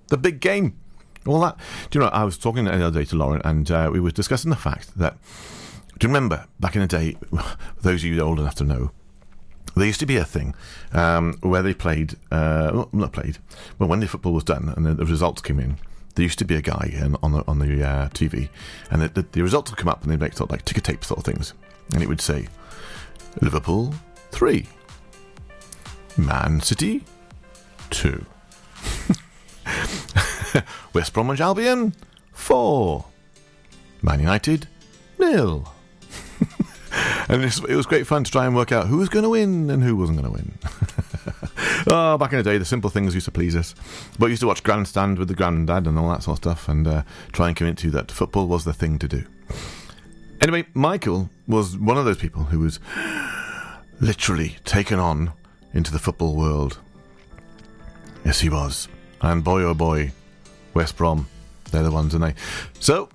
The 0.09 0.17
big 0.17 0.41
game. 0.41 0.79
All 1.27 1.41
that. 1.41 1.57
Do 1.91 1.99
you 1.99 2.05
know, 2.05 2.11
I 2.11 2.25
was 2.25 2.39
talking 2.39 2.65
the 2.65 2.73
other 2.73 3.01
day 3.01 3.05
to 3.07 3.17
Lauren 3.17 3.43
and 3.45 3.71
uh, 3.71 3.91
we 3.93 4.01
were 4.01 4.11
discussing 4.11 4.51
the 4.51 4.57
fact 4.57 4.97
that, 4.97 5.17
do 5.99 6.07
you 6.07 6.13
remember 6.13 6.47
back 6.61 6.77
in 6.77 6.83
the 6.83 6.87
day, 6.87 7.17
those 7.83 8.03
of 8.03 8.05
you 8.05 8.21
old 8.21 8.39
enough 8.39 8.55
to 8.57 8.65
know, 8.65 8.91
there 9.75 9.87
used 9.87 10.01
to 10.01 10.07
be 10.07 10.17
a 10.17 10.25
thing 10.25 10.55
um, 10.93 11.35
where 11.43 11.63
they 11.63 11.75
played, 11.75 12.15
uh, 12.31 12.87
not 12.93 13.13
played, 13.13 13.39
but 13.79 13.89
when 13.89 14.01
the 14.01 14.09
football 14.09 14.33
was 14.33 14.45
done 14.45 14.73
and 14.75 14.87
the, 14.87 14.95
the 14.95 15.05
results 15.05 15.43
came 15.43 15.61
in, 15.61 15.77
there 16.15 16.23
used 16.23 16.39
to 16.39 16.47
be 16.47 16.57
a 16.57 16.63
guy 16.63 16.99
on 17.23 17.33
the 17.33 17.45
on 17.47 17.59
the 17.59 17.87
uh, 17.87 18.09
TV, 18.09 18.49
and 18.91 19.03
the, 19.03 19.09
the, 19.09 19.27
the 19.33 19.43
results 19.43 19.71
would 19.71 19.77
come 19.77 19.89
up, 19.89 20.03
and 20.03 20.11
they'd 20.11 20.19
make 20.19 20.33
sort 20.33 20.49
of 20.49 20.53
like 20.53 20.65
ticker 20.65 20.81
tape 20.81 21.05
sort 21.05 21.19
of 21.19 21.25
things, 21.25 21.53
and 21.93 22.03
it 22.03 22.09
would 22.09 22.23
say, 22.23 22.49
Liverpool 23.43 23.95
three, 24.31 24.67
Man 26.17 26.61
City 26.63 27.05
two, 27.91 28.25
West 30.93 31.13
Bromwich 31.13 31.41
Albion 31.41 31.95
four, 32.33 33.05
Man 34.03 34.21
United 34.21 34.69
nil. 35.19 35.73
and 37.29 37.43
it 37.43 37.75
was, 37.77 37.87
great 37.87 38.07
fun 38.07 38.25
to 38.25 38.31
try 38.31 38.47
and 38.47 38.55
work 38.55 38.73
out 38.73 38.87
who 38.87 38.99
was 38.99 39.09
going 39.09 39.23
to 39.23 39.31
win 39.31 39.71
and 39.71 39.83
who 39.83 39.97
wasn't 39.97 40.21
going 40.21 40.33
to 40.33 40.39
win. 40.39 40.59
oh, 41.91 42.19
back 42.19 42.33
in 42.33 42.39
the 42.39 42.45
day, 42.45 42.59
the 42.59 42.65
simple 42.65 42.91
things 42.91 43.15
used 43.15 43.25
to 43.25 43.33
please 43.33 43.57
us. 43.57 43.75
But 44.19 44.27
we 44.27 44.31
used 44.33 44.41
to 44.41 44.47
watch 44.47 44.63
Grandstand 44.63 45.19
with 45.19 45.29
the 45.29 45.35
granddad 45.35 45.87
and 45.87 45.99
all 45.99 46.11
that 46.11 46.23
sort 46.23 46.39
of 46.39 46.43
stuff 46.43 46.69
and 46.69 46.87
uh, 46.87 47.03
try 47.33 47.49
and 47.49 47.57
convince 47.57 47.85
you 47.85 47.91
that 47.91 48.11
football 48.11 48.47
was 48.47 48.65
the 48.65 48.73
thing 48.73 48.99
to 48.99 49.09
do. 49.09 49.25
Anyway, 50.41 50.67
Michael 50.75 51.31
was 51.49 51.77
one 51.77 51.97
of 51.97 52.05
those 52.05 52.19
people 52.19 52.45
who 52.45 52.61
was 52.61 52.79
literally 54.01 54.57
taken 54.65 54.99
on 54.99 55.33
into 55.73 55.91
the 55.91 55.99
football 55.99 56.37
world. 56.37 56.79
Yes, 58.25 58.41
he 58.41 58.51
was. 58.51 58.89
And 59.23 59.43
boy, 59.43 59.63
oh 59.63 59.75
boy, 59.75 60.13
West 60.77 60.97
Brom, 60.97 61.27
they're 61.73 61.83
the 61.83 61.91
ones, 61.91 62.15
aren't 62.15 62.37
they? 62.37 62.41
So, 62.79 63.09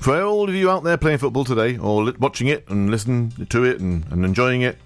for 0.00 0.22
all 0.22 0.48
of 0.48 0.54
you 0.54 0.70
out 0.70 0.84
there 0.84 0.96
playing 0.96 1.18
football 1.18 1.44
today, 1.44 1.78
or 1.78 2.12
watching 2.20 2.46
it 2.48 2.68
and 2.68 2.90
listening 2.90 3.32
to 3.48 3.64
it 3.64 3.80
and, 3.80 4.04
and 4.12 4.24
enjoying 4.24 4.62
it, 4.62 4.76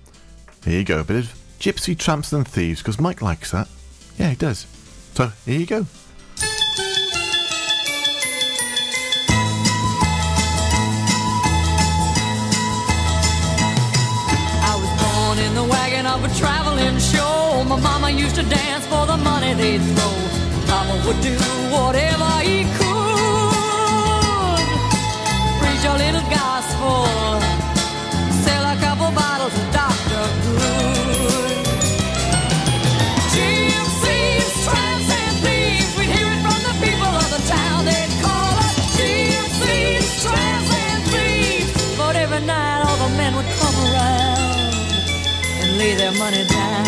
here 0.64 0.78
you 0.78 0.84
go. 0.84 1.00
A 1.00 1.04
bit 1.04 1.16
of 1.24 1.34
Gypsy 1.58 1.98
Tramps 1.98 2.32
and 2.32 2.46
Thieves, 2.46 2.80
because 2.80 3.00
Mike 3.00 3.20
likes 3.20 3.50
that. 3.50 3.68
Yeah, 4.16 4.30
he 4.30 4.36
does. 4.36 4.66
So 5.14 5.32
here 5.44 5.58
you 5.58 5.66
go. 5.66 5.86
In 15.38 15.54
the 15.54 15.62
wagon 15.62 16.04
of 16.06 16.24
a 16.24 16.34
traveling 16.38 16.98
show. 16.98 17.64
My 17.68 17.78
mama 17.80 18.10
used 18.10 18.34
to 18.34 18.42
dance 18.42 18.84
for 18.86 19.06
the 19.06 19.16
money 19.16 19.54
they'd 19.54 19.78
throw. 19.78 20.47
Papa 20.68 20.94
would 21.06 21.20
do 21.22 21.34
whatever 21.74 22.30
he 22.48 22.64
could. 22.78 24.66
Preach 25.60 25.84
a 25.92 25.94
little 26.04 26.26
gospel. 26.30 27.06
Sell 28.44 28.64
a 28.74 28.76
couple 28.84 29.10
bottles 29.12 29.54
of 29.60 29.66
Dr. 29.72 30.22
Good. 30.44 31.66
We'd 35.96 36.10
hear 36.16 36.28
it 36.36 36.40
from 36.46 36.60
the 36.68 36.74
people 36.84 37.12
of 37.22 37.28
the 37.34 37.42
town. 37.48 37.84
They'd 37.88 38.12
call 38.22 38.54
us. 38.66 38.76
But 41.98 42.14
every 42.16 42.40
night 42.46 42.80
all 42.86 42.96
the 43.04 43.10
men 43.16 43.34
would 43.36 43.50
come 43.60 43.76
around 43.86 44.74
and 45.62 45.78
lay 45.78 45.94
their 45.94 46.12
money 46.12 46.44
down. 46.44 46.87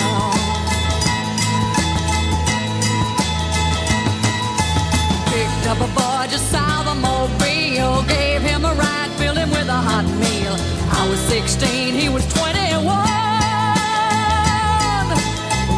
Just 6.31 6.51
south 6.51 6.87
of 6.87 6.97
Mobile, 6.97 8.03
gave 8.05 8.41
him 8.41 8.65
a 8.65 8.73
ride, 8.75 9.11
filled 9.19 9.37
him 9.37 9.51
with 9.51 9.69
a 9.69 9.81
hot 9.89 10.05
meal. 10.23 10.55
I 10.93 11.09
was 11.09 11.19
16, 11.21 11.95
he 11.95 12.09
was 12.09 12.25
21. 12.33 12.87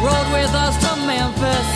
Rode 0.05 0.31
with 0.31 0.53
us 0.53 0.77
to 0.85 0.95
Memphis, 1.07 1.69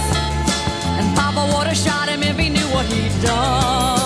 and 0.99 1.17
Papa 1.17 1.43
would 1.57 1.67
have 1.67 1.77
shot 1.77 2.07
him 2.07 2.21
if 2.21 2.37
he 2.37 2.49
knew 2.49 2.67
what 2.67 2.85
he'd 2.85 3.21
done. 3.23 3.96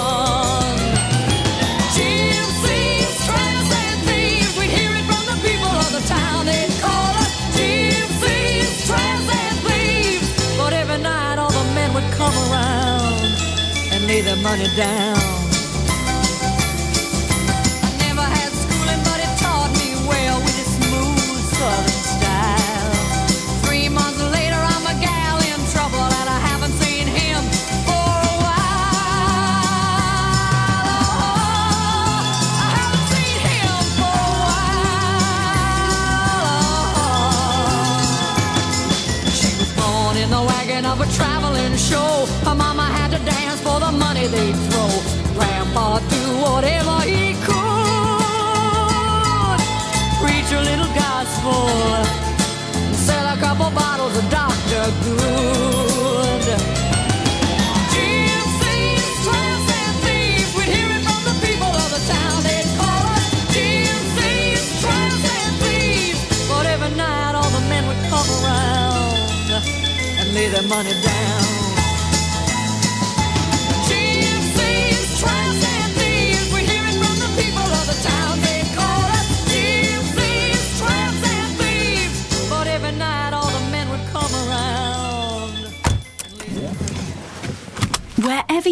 Lay 14.24 14.36
money 14.42 14.68
down. 14.76 15.18
I 17.84 17.90
never 18.06 18.22
had 18.22 18.52
schooling, 18.54 19.02
but 19.04 19.20
it 19.20 19.32
taught 19.40 19.72
me 19.80 19.96
well 20.08 20.40
with 20.40 20.60
its 20.60 20.70
smooth 20.78 21.42
style. 22.06 22.94
Three 23.66 23.90
months 23.90 24.22
later, 24.36 24.62
I'm 24.74 24.86
a 24.86 24.96
gal 25.02 25.38
in 25.40 25.60
trouble, 25.74 26.06
and 26.20 26.30
I 26.30 26.40
haven't 26.50 26.74
seen 26.84 27.08
him 27.08 27.42
for 27.88 28.10
a 28.32 28.36
while. 28.46 28.92
Oh, 31.02 31.34
I 32.62 32.70
haven't 32.78 33.08
seen 33.14 33.40
him 33.50 33.76
for 33.98 34.18
a 34.22 34.34
while. 38.86 39.34
She 39.40 39.50
was 39.58 39.72
born 39.80 40.16
in 40.18 40.30
the 40.30 40.44
wagon 40.44 40.86
of 40.86 41.02
a 41.02 41.08
traveling 41.18 41.76
show. 41.76 42.28
They'd 44.32 44.56
throw. 44.70 44.90
Grandpa 45.36 46.00
do 46.00 46.24
whatever 46.46 46.96
he 47.02 47.34
could. 47.48 47.60
Preach 50.22 50.52
a 50.60 50.62
little 50.70 50.92
gospel. 50.96 51.68
Sell 53.06 53.28
a 53.36 53.38
couple 53.38 53.70
bottles 53.72 54.16
of 54.18 54.26
Dr. 54.30 54.84
Good. 55.04 56.48
Thieves. 60.04 60.52
We'd 60.56 60.72
hear 60.76 60.90
it 60.98 61.04
from 61.08 61.22
the 61.30 61.36
people 61.46 61.72
of 61.84 61.90
the 61.96 62.02
town. 62.14 62.38
They'd 62.48 62.70
call 62.80 63.04
us 63.16 63.26
thieves. 65.62 66.22
But 66.48 66.66
every 66.66 66.94
night 66.96 67.34
all 67.36 67.52
the 67.58 67.64
men 67.72 67.84
would 67.88 68.02
come 68.10 68.30
around 68.40 69.50
and 70.20 70.28
lay 70.34 70.48
their 70.50 70.64
money 70.64 70.96
down. 71.04 71.31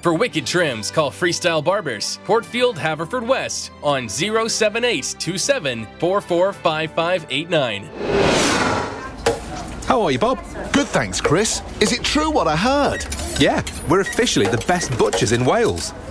For 0.00 0.14
wicked 0.14 0.46
trims, 0.46 0.92
call 0.92 1.10
Freestyle 1.10 1.62
Barbers, 1.62 2.20
Portfield, 2.24 2.76
Haverfordwest, 2.76 3.70
on 3.82 4.08
07827 4.08 5.86
445589. 5.98 7.84
How 9.86 10.00
are 10.02 10.12
you, 10.12 10.18
Bob? 10.20 10.38
Good, 10.72 10.86
thanks, 10.86 11.20
Chris. 11.20 11.62
Is 11.80 11.92
it 11.92 12.04
true 12.04 12.30
what 12.30 12.46
I 12.46 12.54
heard? 12.56 13.04
Yeah, 13.40 13.62
we're 13.88 14.00
officially 14.00 14.46
the 14.46 14.64
best 14.68 14.96
butchers 14.96 15.32
in 15.32 15.44
Wales. 15.44 15.92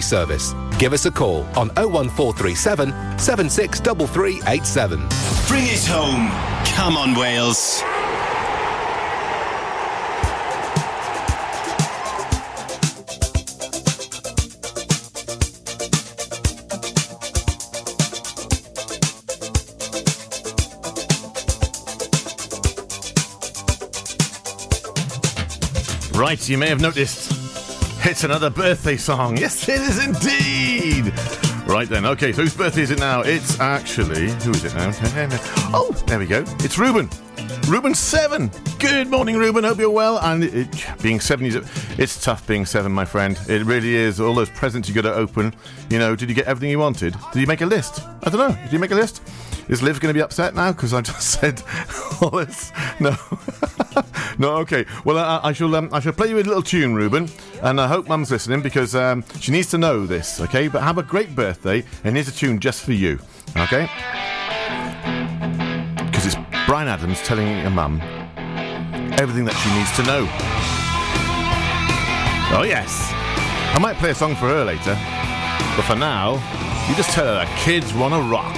service. 0.00 0.54
Give 0.78 0.92
us 0.92 1.06
a 1.06 1.10
call 1.10 1.44
on 1.56 1.68
01437 1.76 3.18
763387. 3.18 4.98
Bring 5.48 5.66
it 5.66 5.86
home. 5.86 6.30
Come 6.74 6.96
on, 6.96 7.14
Wales. 7.14 7.82
Right, 26.12 26.48
you 26.48 26.58
may 26.58 26.68
have 26.68 26.80
noticed 26.80 27.35
it's 28.06 28.24
another 28.24 28.50
birthday 28.50 28.96
song. 28.96 29.36
Yes, 29.46 29.68
it 29.68 29.80
is 29.80 30.04
indeed. 30.04 31.12
Right 31.66 31.88
then, 31.88 32.06
okay, 32.06 32.32
so 32.32 32.42
whose 32.42 32.56
birthday 32.56 32.82
is 32.82 32.90
it 32.90 33.00
now? 33.00 33.22
It's 33.22 33.58
actually 33.60 34.30
who 34.30 34.52
is 34.52 34.64
it 34.64 34.74
now? 34.74 34.92
Oh, 35.74 35.92
there 36.06 36.18
we 36.18 36.26
go. 36.26 36.44
It's 36.60 36.78
Ruben. 36.78 37.10
Ruben 37.68 37.94
seven. 37.94 38.50
Good 38.78 39.08
morning, 39.08 39.36
Ruben. 39.36 39.64
Hope 39.64 39.78
you're 39.78 39.90
well. 39.90 40.18
And 40.20 40.44
it, 40.44 40.68
being 41.02 41.20
seven, 41.20 41.46
is 41.46 41.56
it's 41.98 42.22
tough 42.22 42.46
being 42.46 42.64
seven, 42.64 42.92
my 42.92 43.04
friend. 43.04 43.38
It 43.48 43.64
really 43.64 43.94
is. 43.94 44.20
All 44.20 44.34
those 44.34 44.50
presents 44.50 44.88
you 44.88 44.94
got 44.94 45.02
to 45.02 45.14
open. 45.14 45.54
You 45.90 45.98
know, 45.98 46.14
did 46.14 46.28
you 46.28 46.34
get 46.34 46.46
everything 46.46 46.70
you 46.70 46.78
wanted? 46.78 47.14
Did 47.32 47.40
you 47.40 47.46
make 47.46 47.60
a 47.60 47.66
list? 47.66 48.00
I 48.22 48.30
don't 48.30 48.38
know. 48.38 48.62
Did 48.62 48.72
you 48.72 48.78
make 48.78 48.92
a 48.92 48.96
list? 48.96 49.22
Is 49.68 49.82
Liv 49.82 50.00
going 50.00 50.14
to 50.14 50.16
be 50.16 50.22
upset 50.22 50.54
now 50.54 50.70
because 50.72 50.94
I 50.94 51.00
just 51.00 51.28
said 51.40 51.62
all 52.22 52.30
this? 52.30 52.72
No. 53.00 53.16
No, 54.38 54.56
okay. 54.58 54.84
Well, 55.04 55.18
I, 55.18 55.48
I 55.48 55.52
shall. 55.52 55.74
Um, 55.74 55.88
I 55.92 56.00
shall 56.00 56.12
play 56.12 56.28
you 56.28 56.36
a 56.36 56.40
little 56.40 56.62
tune, 56.62 56.94
Ruben, 56.94 57.28
and 57.62 57.80
I 57.80 57.86
hope 57.86 58.08
Mum's 58.08 58.30
listening 58.30 58.62
because 58.62 58.94
um, 58.94 59.24
she 59.40 59.52
needs 59.52 59.70
to 59.70 59.78
know 59.78 60.06
this. 60.06 60.40
Okay, 60.40 60.68
but 60.68 60.82
have 60.82 60.98
a 60.98 61.02
great 61.02 61.34
birthday, 61.34 61.84
and 62.04 62.16
here's 62.16 62.28
a 62.28 62.32
tune 62.32 62.60
just 62.60 62.84
for 62.84 62.92
you. 62.92 63.18
Okay. 63.56 63.88
Because 66.06 66.26
it's 66.26 66.36
Bryan 66.66 66.88
Adams 66.88 67.20
telling 67.22 67.46
your 67.46 67.70
mum 67.70 68.00
everything 69.18 69.44
that 69.46 69.54
she 69.54 69.70
needs 69.74 69.94
to 69.96 70.02
know. 70.02 70.28
Oh 72.58 72.62
yes. 72.62 73.10
I 73.74 73.78
might 73.80 73.96
play 73.96 74.10
a 74.10 74.14
song 74.14 74.34
for 74.34 74.46
her 74.48 74.64
later, 74.64 74.94
but 75.76 75.82
for 75.82 75.96
now, 75.96 76.34
you 76.88 76.94
just 76.94 77.10
tell 77.10 77.26
her 77.26 77.34
that 77.34 77.58
kids 77.58 77.92
want 77.92 78.14
to 78.14 78.20
rock. 78.20 78.54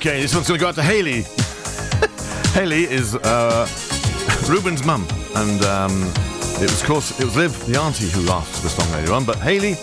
Okay, 0.00 0.22
this 0.22 0.34
one's 0.34 0.48
going 0.48 0.58
to 0.58 0.62
go 0.64 0.68
out 0.70 0.76
to 0.76 0.82
Haley. 0.82 1.26
Haley 2.54 2.84
is 2.84 3.16
uh, 3.16 3.68
Ruben's 4.48 4.82
mum, 4.82 5.06
and 5.36 5.62
um, 5.62 6.04
it 6.54 6.70
was, 6.70 6.80
of 6.80 6.86
course, 6.86 7.20
it 7.20 7.24
was 7.26 7.36
Liv, 7.36 7.66
the 7.66 7.78
auntie, 7.78 8.08
who 8.08 8.26
asked 8.30 8.56
for 8.56 8.62
the 8.62 8.70
song 8.70 8.90
later 8.92 9.12
on. 9.12 9.26
But 9.26 9.36
Haley, 9.40 9.74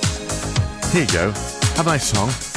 here 0.91 1.03
you 1.03 1.13
go. 1.13 1.31
Have 1.75 1.85
a 1.85 1.91
nice 1.91 2.07
song. 2.07 2.56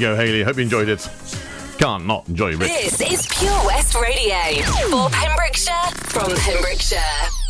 you 0.00 0.06
go, 0.06 0.14
Haley. 0.14 0.44
Hope 0.44 0.56
you 0.56 0.62
enjoyed 0.62 0.88
it. 0.88 1.10
Can't 1.78 2.06
not 2.06 2.28
enjoy 2.28 2.52
it. 2.52 2.58
This 2.58 3.00
is 3.00 3.26
Pure 3.26 3.66
West 3.66 3.96
Radio 3.96 4.36
for 4.90 5.10
Pembrokeshire 5.10 5.74
from 6.04 6.28
Pembrokeshire. 6.36 7.00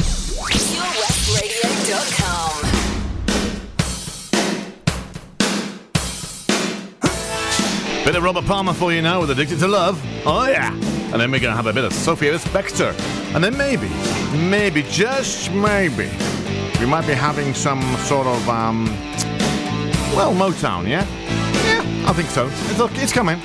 PureWestRadio.com. 0.00 2.64
Bit 8.04 8.16
of 8.16 8.22
Robert 8.22 8.44
Palmer 8.46 8.72
for 8.72 8.92
you 8.94 9.02
now 9.02 9.20
with 9.20 9.30
Addicted 9.30 9.58
to 9.58 9.68
Love. 9.68 10.02
Oh, 10.24 10.48
yeah. 10.48 10.72
And 10.72 11.20
then 11.20 11.30
we're 11.30 11.40
going 11.40 11.52
to 11.52 11.56
have 11.56 11.66
a 11.66 11.72
bit 11.74 11.84
of 11.84 11.92
Sophie 11.92 12.28
Ellis-Bextor. 12.28 12.94
And 13.34 13.44
then 13.44 13.58
maybe, 13.58 13.90
maybe, 14.48 14.84
just 14.84 15.52
maybe, 15.52 16.08
we 16.80 16.86
might 16.86 17.06
be 17.06 17.12
having 17.12 17.52
some 17.52 17.82
sort 17.98 18.26
of, 18.26 18.48
um, 18.48 18.86
well, 20.16 20.32
Motown, 20.32 20.88
yeah? 20.88 21.04
I 22.08 22.14
think 22.14 22.30
so. 22.30 22.48
It's, 22.48 23.02
it's 23.02 23.12
coming. 23.12 23.38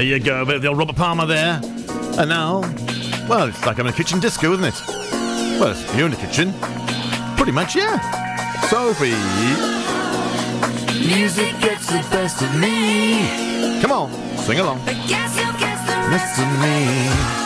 There 0.00 0.08
you 0.08 0.18
go, 0.18 0.40
a 0.40 0.46
bit 0.46 0.56
of 0.56 0.62
the 0.62 0.68
old 0.68 0.78
Robert 0.78 0.96
Palmer 0.96 1.26
there. 1.26 1.60
And 2.18 2.30
now, 2.30 2.60
well, 3.28 3.48
it's 3.48 3.66
like 3.66 3.78
I'm 3.78 3.86
in 3.86 3.92
a 3.92 3.94
kitchen 3.94 4.18
disco, 4.18 4.50
isn't 4.54 4.64
it? 4.64 4.82
Well, 5.60 5.76
you're 5.94 6.06
in 6.06 6.12
the 6.12 6.16
kitchen. 6.16 6.54
Pretty 7.36 7.52
much, 7.52 7.76
yeah. 7.76 8.00
Sophie. 8.70 9.10
Music 11.06 11.52
gets 11.60 11.88
the 11.88 12.02
best 12.10 12.40
of 12.40 12.58
me. 12.58 13.28
Come 13.82 13.92
on, 13.92 14.38
sing 14.38 14.58
along. 14.58 14.82
Listen 14.86 16.48
to 16.48 16.58
me. 16.62 17.39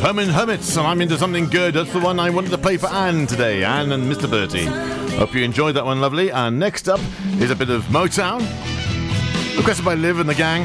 Herman 0.00 0.28
Hermits, 0.28 0.76
and 0.76 0.86
I'm 0.86 1.00
into 1.00 1.18
something 1.18 1.46
good. 1.46 1.74
That's 1.74 1.92
the 1.92 2.00
one 2.00 2.20
I 2.20 2.30
wanted 2.30 2.50
to 2.50 2.58
play 2.58 2.76
for 2.76 2.88
Anne 2.88 3.26
today, 3.26 3.64
Anne 3.64 3.92
and 3.92 4.04
Mr. 4.04 4.30
Bertie. 4.30 4.66
Hope 5.16 5.34
you 5.34 5.42
enjoyed 5.42 5.74
that 5.76 5.84
one, 5.84 6.00
lovely. 6.00 6.30
And 6.30 6.58
next 6.58 6.88
up 6.88 7.00
is 7.40 7.50
a 7.50 7.56
bit 7.56 7.68
of 7.68 7.82
Motown, 7.84 8.40
requested 9.56 9.84
by 9.84 9.94
Liv 9.94 10.20
and 10.20 10.28
the 10.28 10.34
gang. 10.34 10.62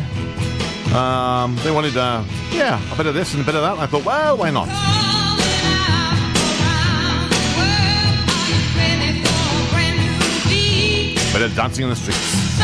Um, 0.95 1.55
they 1.63 1.71
wanted, 1.71 1.97
uh, 1.97 2.23
yeah, 2.51 2.81
a 2.93 2.95
bit 2.95 3.05
of 3.07 3.13
this 3.13 3.33
and 3.33 3.41
a 3.41 3.45
bit 3.45 3.55
of 3.55 3.61
that. 3.61 3.77
I 3.77 3.87
thought, 3.87 4.05
well, 4.05 4.37
why 4.37 4.51
not? 4.51 4.67
Bit 11.33 11.41
of 11.41 11.55
dancing 11.55 11.83
in 11.83 11.89
the 11.89 11.95
streets. 11.95 12.57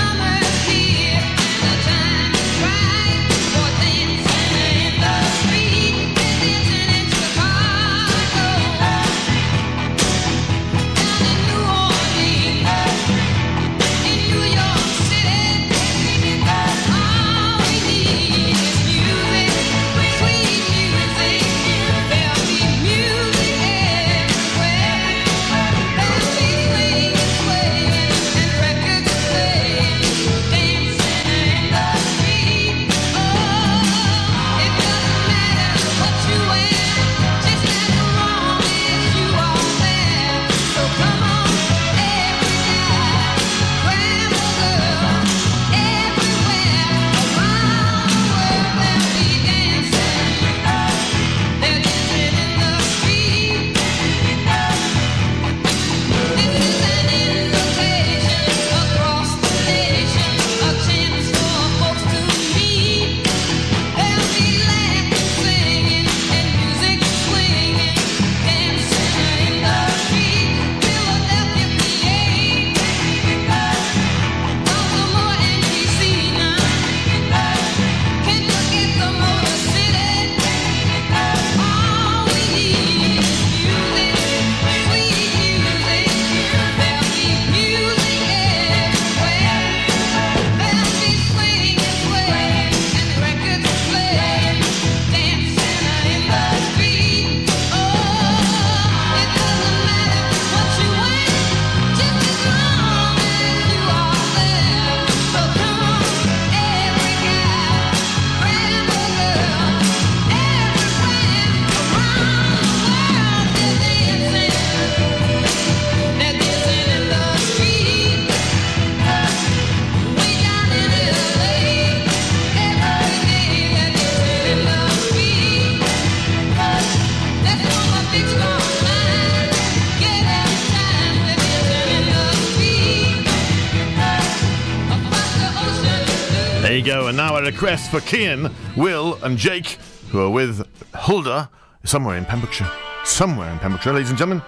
A 137.44 137.52
request 137.52 137.92
for 137.92 138.00
Kian, 138.00 138.52
Will, 138.78 139.16
and 139.24 139.38
Jake, 139.38 139.78
who 140.12 140.22
are 140.22 140.30
with 140.30 140.66
Hulda 140.94 141.50
somewhere 141.84 142.18
in 142.18 142.26
Pembrokeshire. 142.26 142.70
Somewhere 143.04 143.50
in 143.52 143.60
Pembrokeshire, 143.60 143.94
ladies 143.94 144.10
and 144.10 144.18
gentlemen. 144.18 144.44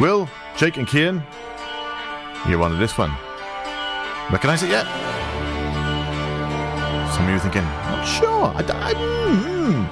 Will, 0.00 0.28
Jake, 0.56 0.76
and 0.76 0.86
Kian, 0.86 1.22
you 2.48 2.58
wanted 2.58 2.78
this 2.78 2.96
one. 2.98 3.10
Recognize 4.30 4.62
it 4.62 4.70
yet? 4.70 4.86
Some 7.14 7.24
of 7.24 7.30
you 7.30 7.36
are 7.36 7.40
thinking, 7.40 7.62
not 7.62 8.04
sure. 8.04 8.46
I, 8.54 8.62
I- 8.88 8.94
mm. 8.94 9.86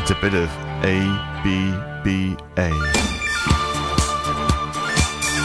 It's 0.00 0.10
a 0.10 0.14
bit 0.16 0.34
of 0.34 0.48
A 0.84 0.98
B 1.44 1.72
B 2.02 2.36
A. 2.56 2.70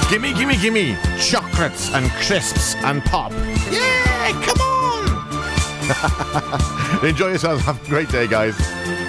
Gimme, 0.09 0.33
gimme, 0.33 0.55
gimme! 0.55 0.95
Chocolates 1.19 1.93
and 1.93 2.09
crisps 2.11 2.75
and 2.75 3.03
pop. 3.03 3.31
Yeah, 3.69 4.31
come 4.45 4.57
on! 4.61 4.76
Enjoy 7.03 7.29
yourselves. 7.29 7.63
Have 7.63 7.81
a 7.85 7.89
great 7.89 8.09
day, 8.09 8.27
guys. 8.27 9.06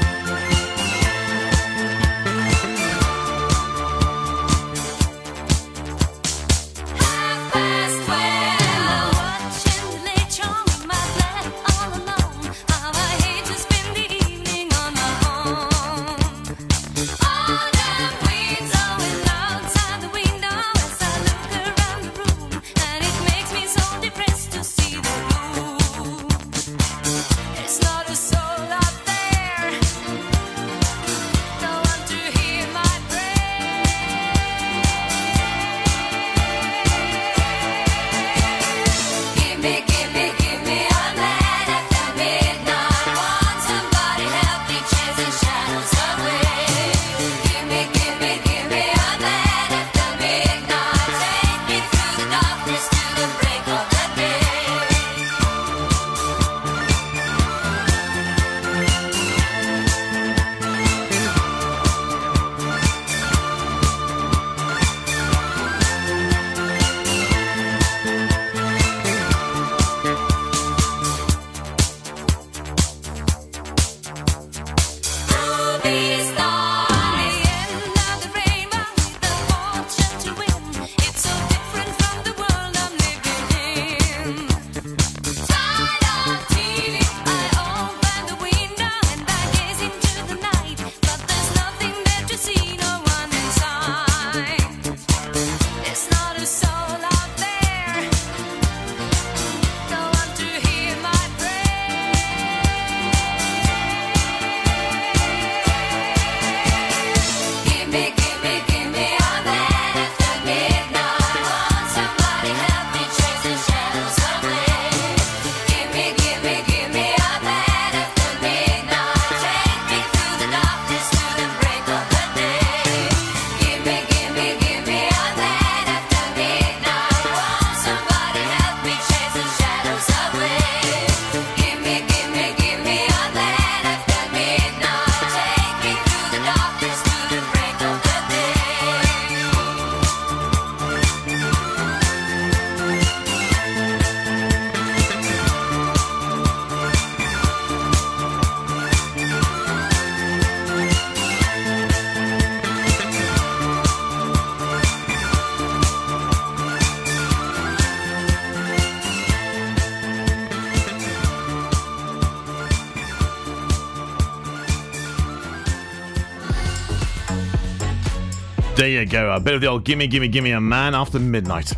There 168.79 168.87
you 168.89 169.07
go. 169.07 169.33
A 169.33 169.41
bit 169.41 169.55
of 169.55 169.61
the 169.61 169.67
old 169.67 169.83
gimme, 169.83 170.07
gimme, 170.07 170.29
gimme 170.29 170.53
a 170.53 170.61
man 170.61 170.95
after 170.95 171.19
midnight. 171.19 171.71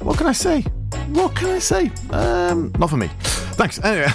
What 0.00 0.18
can 0.18 0.26
I 0.26 0.32
say? 0.32 0.60
What 1.08 1.34
can 1.34 1.48
I 1.48 1.58
say? 1.58 1.90
Um, 2.10 2.70
not 2.78 2.90
for 2.90 2.98
me. 2.98 3.08
Thanks. 3.56 3.82
Anyway, 3.82 4.04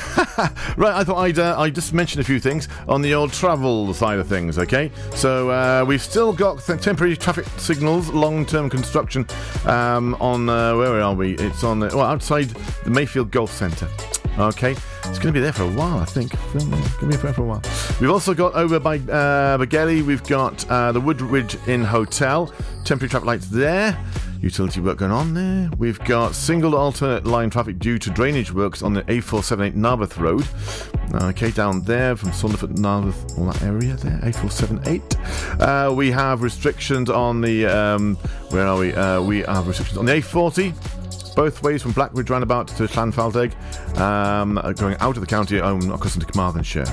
right. 0.77 0.93
I 0.93 1.03
thought 1.03 1.17
I'd 1.17 1.39
uh, 1.39 1.59
I'd 1.59 1.73
just 1.73 1.91
mention 1.91 2.21
a 2.21 2.23
few 2.23 2.39
things 2.39 2.67
on 2.87 3.01
the 3.01 3.15
old 3.15 3.33
travel 3.33 3.91
side 3.95 4.19
of 4.19 4.27
things. 4.27 4.59
Okay, 4.59 4.91
so 5.15 5.49
uh, 5.49 5.83
we've 5.87 6.03
still 6.03 6.33
got 6.33 6.63
th- 6.63 6.81
temporary 6.81 7.17
traffic 7.17 7.47
signals, 7.57 8.09
long-term 8.09 8.69
construction 8.69 9.25
um, 9.65 10.15
on 10.19 10.49
uh, 10.49 10.75
where 10.75 11.01
are 11.01 11.15
we? 11.15 11.33
It's 11.33 11.63
on 11.63 11.79
the, 11.79 11.87
well 11.87 12.01
outside 12.01 12.49
the 12.83 12.91
Mayfield 12.91 13.31
Golf 13.31 13.51
Centre. 13.51 13.87
Okay, 14.39 14.71
it's 14.71 15.19
going 15.19 15.27
to 15.27 15.31
be 15.33 15.41
there 15.41 15.51
for 15.51 15.63
a 15.63 15.71
while, 15.71 15.97
I 15.97 16.05
think. 16.05 16.31
Going 16.53 16.71
to 16.71 17.05
be 17.05 17.15
there 17.17 17.33
for 17.33 17.41
a 17.41 17.45
while. 17.45 17.61
We've 17.99 18.09
also 18.09 18.33
got 18.33 18.53
over 18.53 18.79
by 18.79 18.97
uh, 18.97 19.57
we've 19.59 20.23
got 20.23 20.69
uh, 20.69 20.93
the 20.93 21.01
Woodridge 21.01 21.57
Inn 21.67 21.83
Hotel, 21.83 22.47
temporary 22.85 23.09
traffic 23.09 23.27
lights 23.27 23.47
there. 23.47 24.01
Utility 24.41 24.79
work 24.79 24.99
going 24.99 25.11
on 25.11 25.33
there. 25.33 25.69
We've 25.77 25.99
got 26.05 26.35
single 26.35 26.75
alternate 26.75 27.25
line 27.25 27.49
traffic 27.49 27.79
due 27.79 27.97
to 27.99 28.09
drainage 28.09 28.53
works 28.53 28.81
on 28.81 28.93
the 28.93 29.01
A478 29.03 29.75
Narberth 29.75 30.17
Road. 30.17 30.47
Okay, 31.21 31.51
down 31.51 31.81
there 31.81 32.15
from 32.15 32.29
Saundersfoot, 32.29 32.77
Narberth, 32.77 33.37
all 33.37 33.47
that 33.47 33.61
area 33.63 33.95
there, 33.95 34.19
A478. 34.23 35.59
Uh, 35.59 35.93
we 35.93 36.11
have 36.11 36.43
restrictions 36.43 37.09
on 37.09 37.41
the, 37.41 37.65
um, 37.65 38.15
where 38.51 38.65
are 38.65 38.77
we? 38.77 38.93
Uh, 38.93 39.21
we 39.21 39.39
have 39.39 39.67
restrictions 39.67 39.97
on 39.97 40.05
the 40.05 40.13
A40 40.13 40.73
both 41.39 41.63
ways 41.63 41.81
from 41.81 41.93
Blackridge 41.93 42.29
roundabout 42.29 42.67
to 42.67 42.83
Llanfallteg, 42.83 43.53
um, 43.97 44.57
uh, 44.57 44.73
going 44.73 44.97
out 44.99 45.15
of 45.15 45.21
the 45.21 45.25
county 45.25 45.57
um, 45.61 45.89
across 45.89 46.13
into 46.15 46.25
Carmarthenshire. 46.25 46.83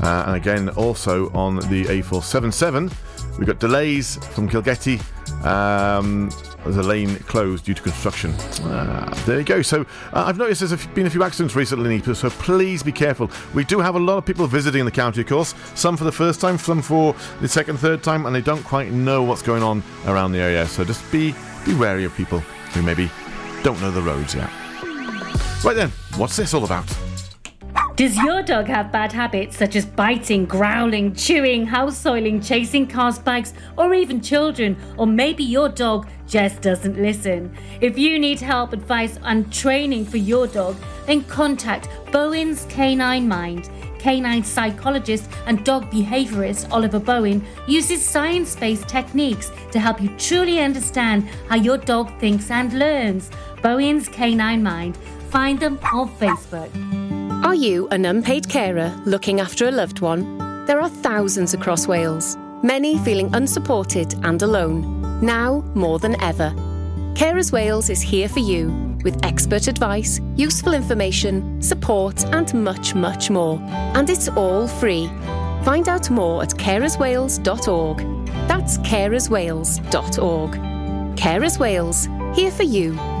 Uh, 0.00 0.22
and 0.28 0.36
again, 0.36 0.68
also 0.76 1.28
on 1.32 1.56
the 1.56 1.82
A477, 1.86 2.92
we've 3.36 3.48
got 3.48 3.58
delays 3.58 4.14
from 4.28 4.48
Kilgetty. 4.48 5.02
Um, 5.44 6.30
a 6.64 6.68
lane 6.68 7.16
closed 7.16 7.64
due 7.64 7.74
to 7.74 7.82
construction. 7.82 8.30
Uh, 8.62 9.12
there 9.26 9.38
you 9.38 9.44
go. 9.44 9.60
So 9.60 9.80
uh, 10.12 10.24
I've 10.26 10.38
noticed 10.38 10.60
there's 10.60 10.86
been 10.88 11.06
a 11.06 11.10
few 11.10 11.24
accidents 11.24 11.56
recently, 11.56 12.00
so 12.14 12.30
please 12.30 12.84
be 12.84 12.92
careful. 12.92 13.28
We 13.54 13.64
do 13.64 13.80
have 13.80 13.96
a 13.96 14.00
lot 14.00 14.18
of 14.18 14.24
people 14.24 14.46
visiting 14.46 14.84
the 14.84 14.90
county, 14.92 15.22
of 15.22 15.26
course. 15.26 15.52
Some 15.74 15.96
for 15.96 16.04
the 16.04 16.12
first 16.12 16.40
time, 16.40 16.58
some 16.58 16.80
for 16.80 17.16
the 17.40 17.48
second, 17.48 17.78
third 17.78 18.04
time, 18.04 18.26
and 18.26 18.34
they 18.34 18.40
don't 18.40 18.62
quite 18.62 18.92
know 18.92 19.24
what's 19.24 19.42
going 19.42 19.64
on 19.64 19.82
around 20.06 20.30
the 20.30 20.38
area. 20.38 20.64
So 20.66 20.84
just 20.84 21.10
be 21.10 21.34
be 21.64 21.74
wary 21.74 22.04
of 22.04 22.14
people 22.14 22.38
who 22.38 22.82
maybe 22.82 23.10
don't 23.66 23.80
know 23.80 23.90
the 23.90 24.00
roads 24.00 24.32
yet. 24.32 24.48
Right 25.64 25.74
then, 25.74 25.90
what's 26.16 26.36
this 26.36 26.54
all 26.54 26.62
about? 26.62 26.86
Does 27.96 28.16
your 28.16 28.40
dog 28.40 28.68
have 28.68 28.92
bad 28.92 29.10
habits 29.10 29.56
such 29.56 29.74
as 29.74 29.84
biting, 29.84 30.44
growling, 30.44 31.16
chewing, 31.16 31.66
house 31.66 31.98
soiling, 31.98 32.40
chasing 32.40 32.86
cars, 32.86 33.18
bikes, 33.18 33.54
or 33.76 33.92
even 33.92 34.20
children? 34.20 34.76
Or 34.96 35.08
maybe 35.08 35.42
your 35.42 35.68
dog 35.68 36.06
just 36.28 36.62
doesn't 36.62 36.96
listen? 36.96 37.56
If 37.80 37.98
you 37.98 38.20
need 38.20 38.38
help, 38.38 38.72
advice, 38.72 39.18
and 39.24 39.52
training 39.52 40.04
for 40.04 40.18
your 40.18 40.46
dog, 40.46 40.76
then 41.06 41.24
contact 41.24 41.88
Bowen's 42.12 42.66
Canine 42.66 43.26
Mind. 43.26 43.68
Canine 43.98 44.44
psychologist 44.44 45.28
and 45.46 45.64
dog 45.64 45.90
behaviorist 45.90 46.70
Oliver 46.70 47.00
Bowen 47.00 47.44
uses 47.66 48.04
science 48.04 48.54
based 48.54 48.88
techniques 48.88 49.50
to 49.72 49.80
help 49.80 50.00
you 50.00 50.08
truly 50.16 50.60
understand 50.60 51.28
how 51.48 51.56
your 51.56 51.76
dog 51.76 52.16
thinks 52.20 52.52
and 52.52 52.72
learns. 52.78 53.30
Bowen's 53.66 54.08
Canine 54.08 54.62
Mind. 54.62 54.96
Find 55.30 55.58
them 55.58 55.80
on 55.92 56.08
Facebook. 56.20 56.70
Are 57.44 57.56
you 57.56 57.88
an 57.88 58.04
unpaid 58.04 58.48
carer 58.48 58.94
looking 59.04 59.40
after 59.40 59.66
a 59.66 59.72
loved 59.72 59.98
one? 59.98 60.38
There 60.66 60.80
are 60.80 60.88
thousands 60.88 61.52
across 61.52 61.88
Wales, 61.88 62.36
many 62.62 62.96
feeling 62.98 63.34
unsupported 63.34 64.14
and 64.24 64.40
alone, 64.40 65.20
now 65.20 65.64
more 65.74 65.98
than 65.98 66.14
ever. 66.22 66.50
Carers 67.14 67.50
Wales 67.50 67.90
is 67.90 68.00
here 68.00 68.28
for 68.28 68.38
you 68.38 68.70
with 69.02 69.18
expert 69.24 69.66
advice, 69.66 70.20
useful 70.36 70.72
information, 70.72 71.60
support, 71.60 72.24
and 72.26 72.54
much, 72.54 72.94
much 72.94 73.30
more. 73.30 73.58
And 73.96 74.08
it's 74.08 74.28
all 74.28 74.68
free. 74.68 75.08
Find 75.64 75.88
out 75.88 76.08
more 76.08 76.40
at 76.40 76.50
carerswales.org. 76.50 77.98
That's 78.46 78.78
carerswales.org. 78.78 80.50
Carers 81.16 81.58
Wales, 81.58 82.08
here 82.36 82.52
for 82.52 82.62
you 82.62 83.15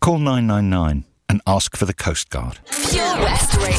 call 0.00 0.18
999 0.18 1.04
and 1.28 1.40
ask 1.46 1.76
for 1.76 1.84
the 1.84 1.94
Coast 1.94 2.30
Guard. 2.30 2.58
Pure 2.90 3.16
West 3.20 3.54
Radio. 3.56 3.76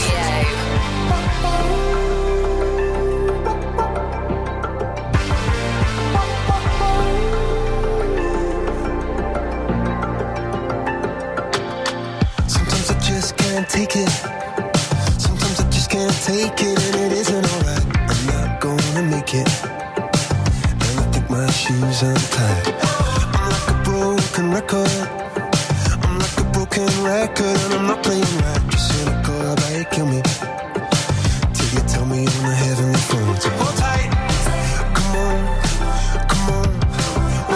Sometimes 12.47 12.91
I 12.91 12.99
just 12.99 13.37
can't 13.37 13.69
take 13.69 13.95
it. 13.95 14.09
Sometimes 15.19 15.59
I 15.59 15.69
just 15.69 15.89
can't 15.89 16.13
take 16.23 16.59
it, 16.59 16.79
and 16.87 16.95
it 17.05 17.11
isn't 17.13 17.45
alright. 17.53 17.85
I'm 18.09 18.25
not 18.27 18.59
gonna 18.61 19.03
make 19.03 19.33
it. 19.33 19.47
And 19.63 20.99
I 20.99 21.11
think 21.11 21.29
my 21.29 21.49
shoes 21.51 22.01
untied. 22.01 22.75
I'm 23.35 23.49
like 23.49 23.67
a 23.69 23.83
broken 23.83 24.51
record. 24.51 25.46
I'm 26.79 26.85
broken 26.85 27.03
record, 27.05 27.57
and 27.57 27.73
I'm 27.73 27.87
not 27.87 28.03
playing 28.03 28.21
right. 28.21 28.61
Just 28.69 28.91
cynical 28.91 29.51
about 29.51 29.71
it, 29.71 29.89
kill 29.89 30.05
me. 30.05 30.21
Till 31.53 31.69
you 31.73 31.79
tell 31.87 32.05
me 32.05 32.19
on 32.19 32.25
the 32.25 32.31
heavenly 32.53 32.99
phone 32.99 33.35
to 33.35 33.49
hold 33.57 33.75
tight. 33.77 34.11
Come 34.93 35.15
on, 35.17 35.39
come 36.29 36.49
on. 36.53 36.67
Oh, 37.49 37.51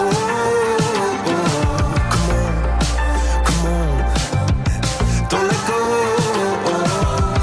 oh, 1.26 1.30
come 2.10 2.30
on, 2.34 2.52
come 3.46 3.66
on. 3.66 3.92
Don't 5.30 5.46
let 5.46 5.62
go. 5.68 5.78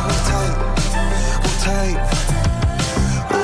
Hold 0.03 0.21
tight, 0.27 0.55
hold 1.43 1.57
tight. 1.63 1.97
Oh, 3.31 3.35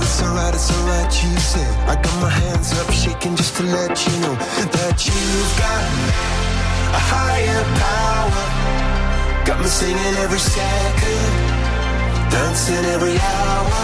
it's 0.00 0.22
alright, 0.22 0.54
it's 0.54 0.70
alright, 0.72 1.12
you 1.22 1.30
said. 1.38 1.72
I 1.88 1.90
got 2.00 2.16
my 2.22 2.30
hands 2.30 2.72
up, 2.80 2.88
just 3.30 3.56
to 3.56 3.62
let 3.62 3.94
you 4.04 4.12
know 4.20 4.34
that 4.34 4.98
you've 5.06 5.54
got 5.62 5.86
a 6.90 7.02
higher 7.14 7.62
power. 7.78 8.44
Got 9.46 9.60
me 9.60 9.66
singing 9.66 10.14
every 10.24 10.40
second, 10.40 11.32
dancing 12.34 12.84
every 12.90 13.14
hour. 13.14 13.82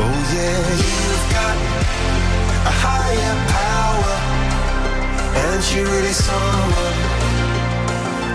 Oh 0.00 0.16
yeah, 0.32 0.64
you've 0.80 1.26
got 1.36 1.56
a 2.64 2.74
higher 2.84 3.36
power. 3.52 4.16
And 5.44 5.62
she 5.62 5.80
really 5.80 6.14
someone 6.16 6.96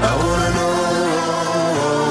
I 0.05 0.13
wanna 0.21 0.49
know. 0.57 2.10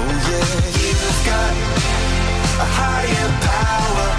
Oh 0.00 0.10
yeah, 0.30 0.50
you've 0.78 1.20
got 1.26 1.54
a 2.64 2.68
higher 2.78 3.30
power, 3.48 4.10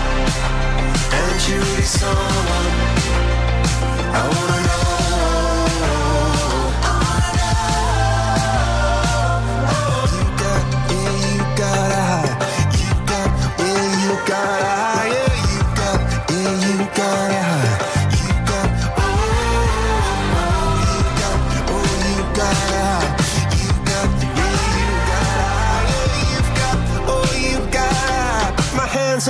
and 1.19 1.37
you're 1.47 1.85
someone. 1.85 2.75
I 4.11 4.21
wanna 4.35 4.58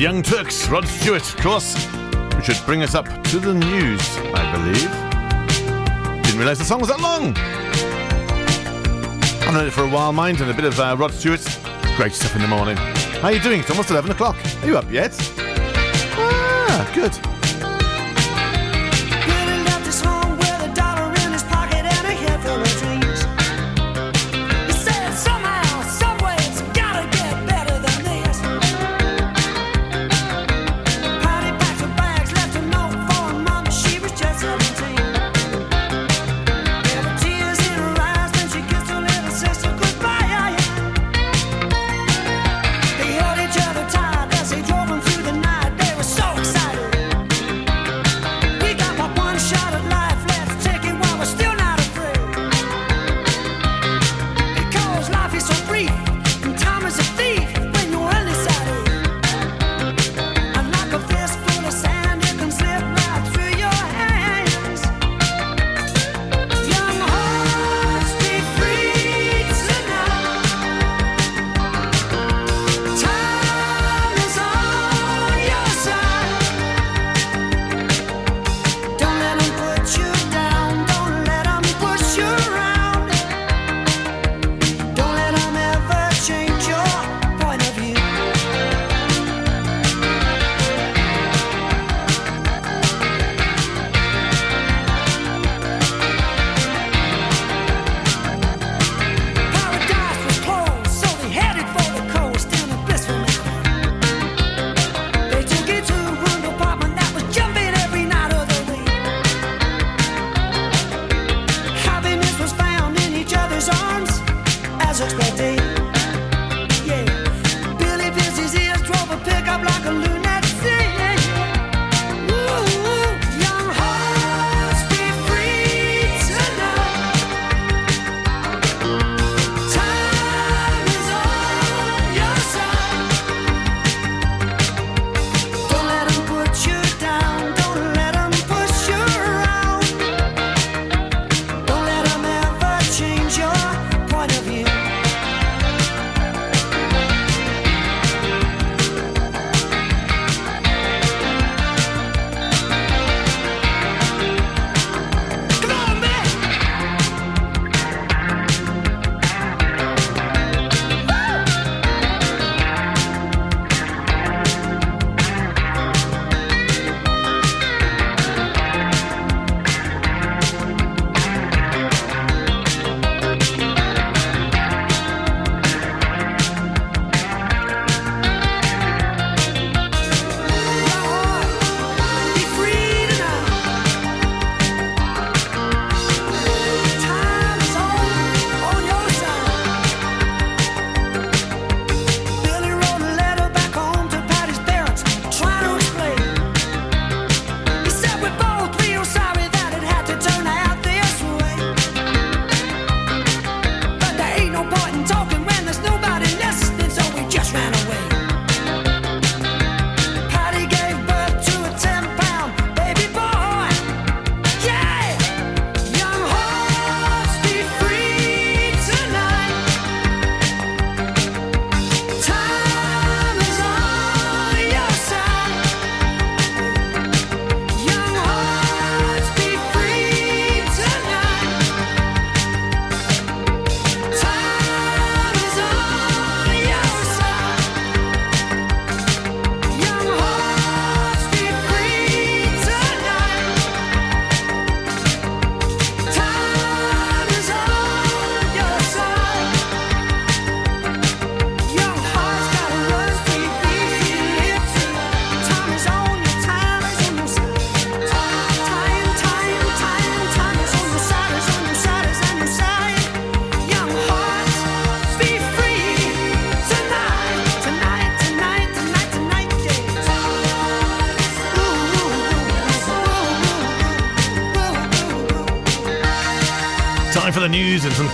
Young 0.00 0.22
Turks, 0.22 0.66
Rod 0.70 0.88
Stewart, 0.88 1.28
of 1.28 1.36
course, 1.42 1.74
which 2.34 2.46
should 2.46 2.64
bring 2.64 2.82
us 2.82 2.94
up 2.94 3.04
to 3.24 3.38
the 3.38 3.52
news, 3.52 4.00
I 4.32 4.50
believe. 4.50 6.22
Didn't 6.24 6.38
realise 6.38 6.56
the 6.56 6.64
song 6.64 6.80
was 6.80 6.88
that 6.88 7.00
long. 7.00 7.34
I've 9.46 9.52
known 9.52 9.66
it 9.66 9.74
for 9.74 9.84
a 9.84 9.88
while, 9.90 10.10
mind, 10.14 10.40
and 10.40 10.50
a 10.50 10.54
bit 10.54 10.64
of 10.64 10.80
uh, 10.80 10.96
Rod 10.98 11.12
Stewart. 11.12 11.44
Great 11.98 12.14
stuff 12.14 12.34
in 12.34 12.40
the 12.40 12.48
morning. 12.48 12.78
How 12.78 13.28
are 13.28 13.32
you 13.32 13.40
doing? 13.40 13.60
It's 13.60 13.68
almost 13.68 13.90
11 13.90 14.10
o'clock. 14.10 14.38
Are 14.62 14.66
you 14.66 14.78
up 14.78 14.90
yet? 14.90 15.14
Ah, 16.16 16.90
good. 16.94 17.29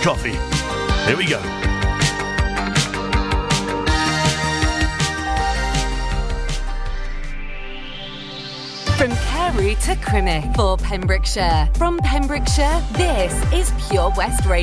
Coffee. 0.01 0.37
Here 1.05 1.17
we 1.17 1.25
go. 1.25 1.39
From 8.97 9.11
Carew 9.11 9.75
to 9.75 9.95
Crymych 9.97 10.55
for 10.55 10.75
Pembrokeshire. 10.77 11.69
From 11.75 11.99
Pembrokeshire, 11.99 12.81
this 12.93 13.33
is 13.53 13.71
Pure 13.89 14.13
West 14.17 14.45
Radio. 14.45 14.55